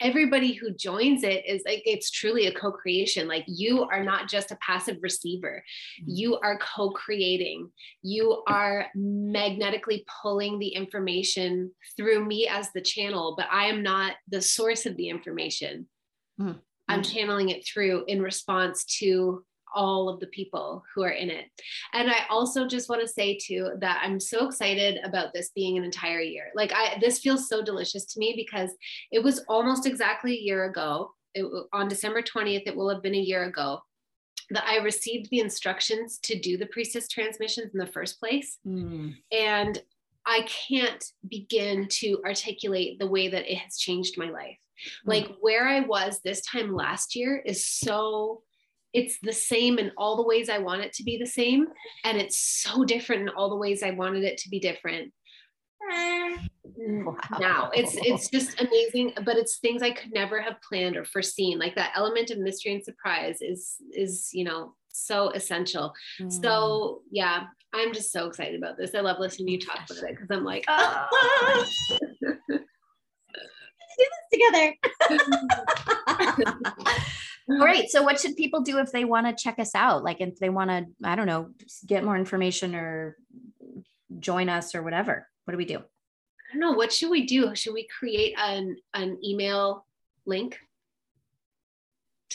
[0.00, 4.50] everybody who joins it is like it's truly a co-creation like you are not just
[4.50, 5.62] a passive receiver
[6.00, 6.10] mm-hmm.
[6.14, 7.70] you are co-creating
[8.02, 14.14] you are magnetically pulling the information through me as the channel but i am not
[14.28, 15.86] the source of the information
[16.40, 16.56] mm.
[16.88, 19.44] I'm channeling it through in response to
[19.74, 21.46] all of the people who are in it.
[21.92, 25.76] And I also just want to say too that I'm so excited about this being
[25.76, 26.50] an entire year.
[26.54, 28.70] Like I this feels so delicious to me because
[29.12, 31.12] it was almost exactly a year ago.
[31.34, 33.80] It, on December 20th it will have been a year ago
[34.50, 38.58] that I received the instructions to do the priestess transmissions in the first place.
[38.66, 39.14] Mm.
[39.32, 39.82] And
[40.24, 44.58] I can't begin to articulate the way that it has changed my life.
[45.04, 45.08] Mm.
[45.08, 48.42] Like where I was this time last year is so
[48.96, 51.66] it's the same in all the ways I want it to be the same.
[52.04, 55.12] And it's so different in all the ways I wanted it to be different.
[55.88, 57.16] Wow.
[57.38, 61.58] Now it's it's just amazing, but it's things I could never have planned or foreseen.
[61.58, 65.92] Like that element of mystery and surprise is is you know so essential.
[66.20, 66.32] Mm.
[66.42, 67.44] So yeah,
[67.74, 68.94] I'm just so excited about this.
[68.94, 71.66] I love listening to you talk about it because I'm like, oh.
[73.98, 74.74] do this together.
[77.48, 77.90] Great.
[77.90, 80.02] So, what should people do if they want to check us out?
[80.02, 81.50] Like, if they want to, I don't know,
[81.86, 83.16] get more information or
[84.18, 85.28] join us or whatever?
[85.44, 85.78] What do we do?
[85.78, 86.72] I don't know.
[86.72, 87.54] What should we do?
[87.54, 89.86] Should we create an an email
[90.26, 90.58] link?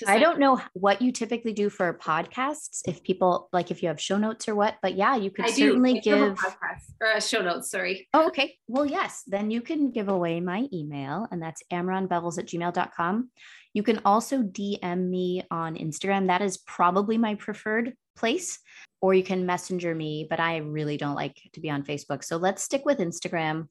[0.08, 2.82] I don't know what you typically do for podcasts.
[2.88, 5.52] If people like, if you have show notes or what, but yeah, you could I
[5.52, 6.40] certainly give
[7.02, 7.70] or uh, show notes.
[7.70, 8.08] Sorry.
[8.14, 8.56] Oh, okay.
[8.68, 9.24] Well, yes.
[9.28, 13.30] Then you can give away my email, and that's amronbevels at gmail.com.
[13.74, 16.28] You can also DM me on Instagram.
[16.28, 18.60] That is probably my preferred place.
[19.02, 22.24] Or you can messenger me, but I really don't like to be on Facebook.
[22.24, 23.68] So let's stick with Instagram.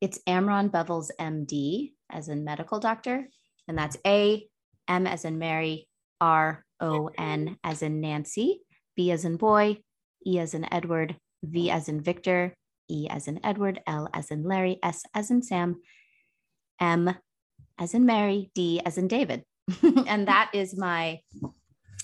[0.00, 3.28] It's Amron Bevels MD, as in medical doctor.
[3.68, 4.44] And that's A,
[4.88, 5.88] M as in Mary,
[6.20, 8.60] R, O, N as in Nancy,
[8.96, 9.78] B as in boy,
[10.26, 12.54] E as in Edward, V as in Victor,
[12.88, 15.80] E as in Edward, L as in Larry, S as in Sam,
[16.80, 17.14] M
[17.78, 19.44] as in Mary, D as in David.
[19.82, 21.20] and that is my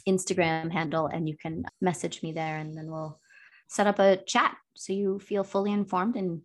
[0.08, 1.06] Instagram handle.
[1.06, 3.20] And you can message me there and then we'll
[3.68, 6.42] set up a chat so you feel fully informed and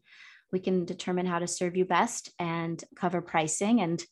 [0.52, 4.04] we can determine how to serve you best and cover pricing and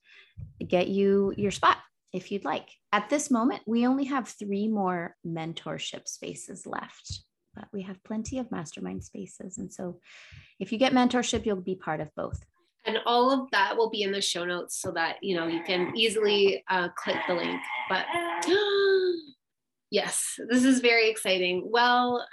[0.66, 1.78] get you your spot
[2.14, 2.70] if you'd like.
[2.92, 7.24] At this moment, we only have three more mentorship spaces left,
[7.56, 9.58] but we have plenty of mastermind spaces.
[9.58, 10.00] And so
[10.60, 12.44] if you get mentorship, you'll be part of both
[12.86, 15.62] and all of that will be in the show notes so that you know you
[15.64, 18.06] can easily uh, click the link but
[19.92, 22.26] yes this is very exciting well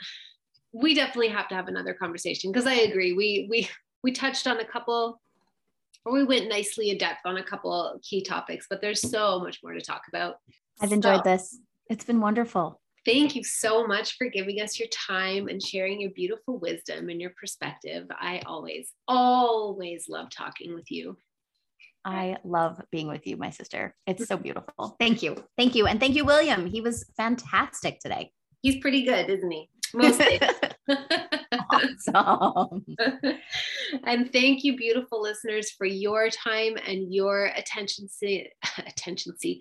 [0.73, 3.69] we definitely have to have another conversation because i agree we we
[4.03, 5.21] we touched on a couple
[6.13, 9.73] we went nicely in depth on a couple key topics but there's so much more
[9.73, 10.37] to talk about
[10.81, 11.59] i've enjoyed so, this
[11.89, 16.11] it's been wonderful Thank you so much for giving us your time and sharing your
[16.11, 18.07] beautiful wisdom and your perspective.
[18.11, 21.17] I always, always love talking with you.
[22.05, 23.95] I love being with you, my sister.
[24.07, 24.97] It's so beautiful.
[25.01, 25.43] Thank you.
[25.57, 25.87] Thank you.
[25.87, 26.67] And thank you, William.
[26.67, 28.31] He was fantastic today.
[28.61, 29.71] He's pretty good, isn't he?
[29.95, 30.41] Mostly.
[32.15, 32.85] awesome.
[34.05, 38.09] and thank you, beautiful listeners, for your time and your attention.
[38.09, 38.49] See,
[38.79, 39.39] attention.
[39.39, 39.61] See.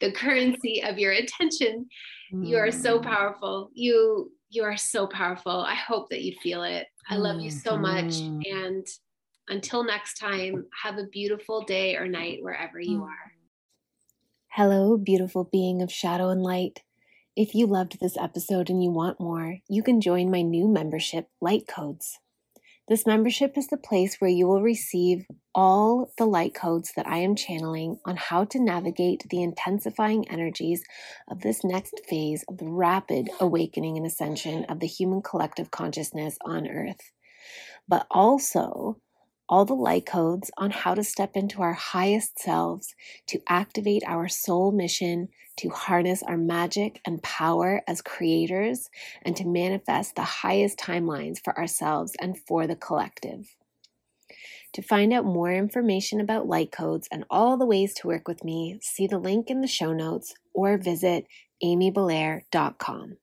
[0.00, 1.86] the currency of your attention
[2.32, 2.44] mm.
[2.48, 3.04] you are so mm.
[3.04, 7.48] powerful you you are so powerful i hope that you feel it i love you
[7.48, 8.42] so much mm.
[8.50, 8.84] and
[9.48, 13.04] until next time have a beautiful day or night wherever you mm.
[13.04, 13.32] are
[14.48, 16.82] hello beautiful being of shadow and light
[17.36, 21.28] if you loved this episode and you want more you can join my new membership
[21.40, 22.18] light codes
[22.88, 27.18] this membership is the place where you will receive all the light codes that I
[27.18, 30.82] am channeling on how to navigate the intensifying energies
[31.28, 36.36] of this next phase of the rapid awakening and ascension of the human collective consciousness
[36.44, 37.12] on Earth.
[37.86, 38.98] But also,
[39.52, 42.94] all the light codes on how to step into our highest selves
[43.26, 48.88] to activate our soul mission to harness our magic and power as creators
[49.20, 53.54] and to manifest the highest timelines for ourselves and for the collective.
[54.72, 58.42] To find out more information about light codes and all the ways to work with
[58.42, 61.26] me, see the link in the show notes or visit
[61.62, 63.18] amybelair.com.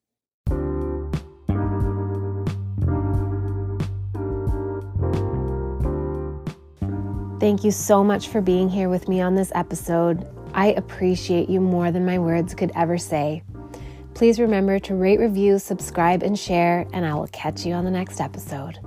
[7.40, 10.28] Thank you so much for being here with me on this episode.
[10.54, 13.44] I appreciate you more than my words could ever say.
[14.14, 17.92] Please remember to rate, review, subscribe, and share, and I will catch you on the
[17.92, 18.80] next episode.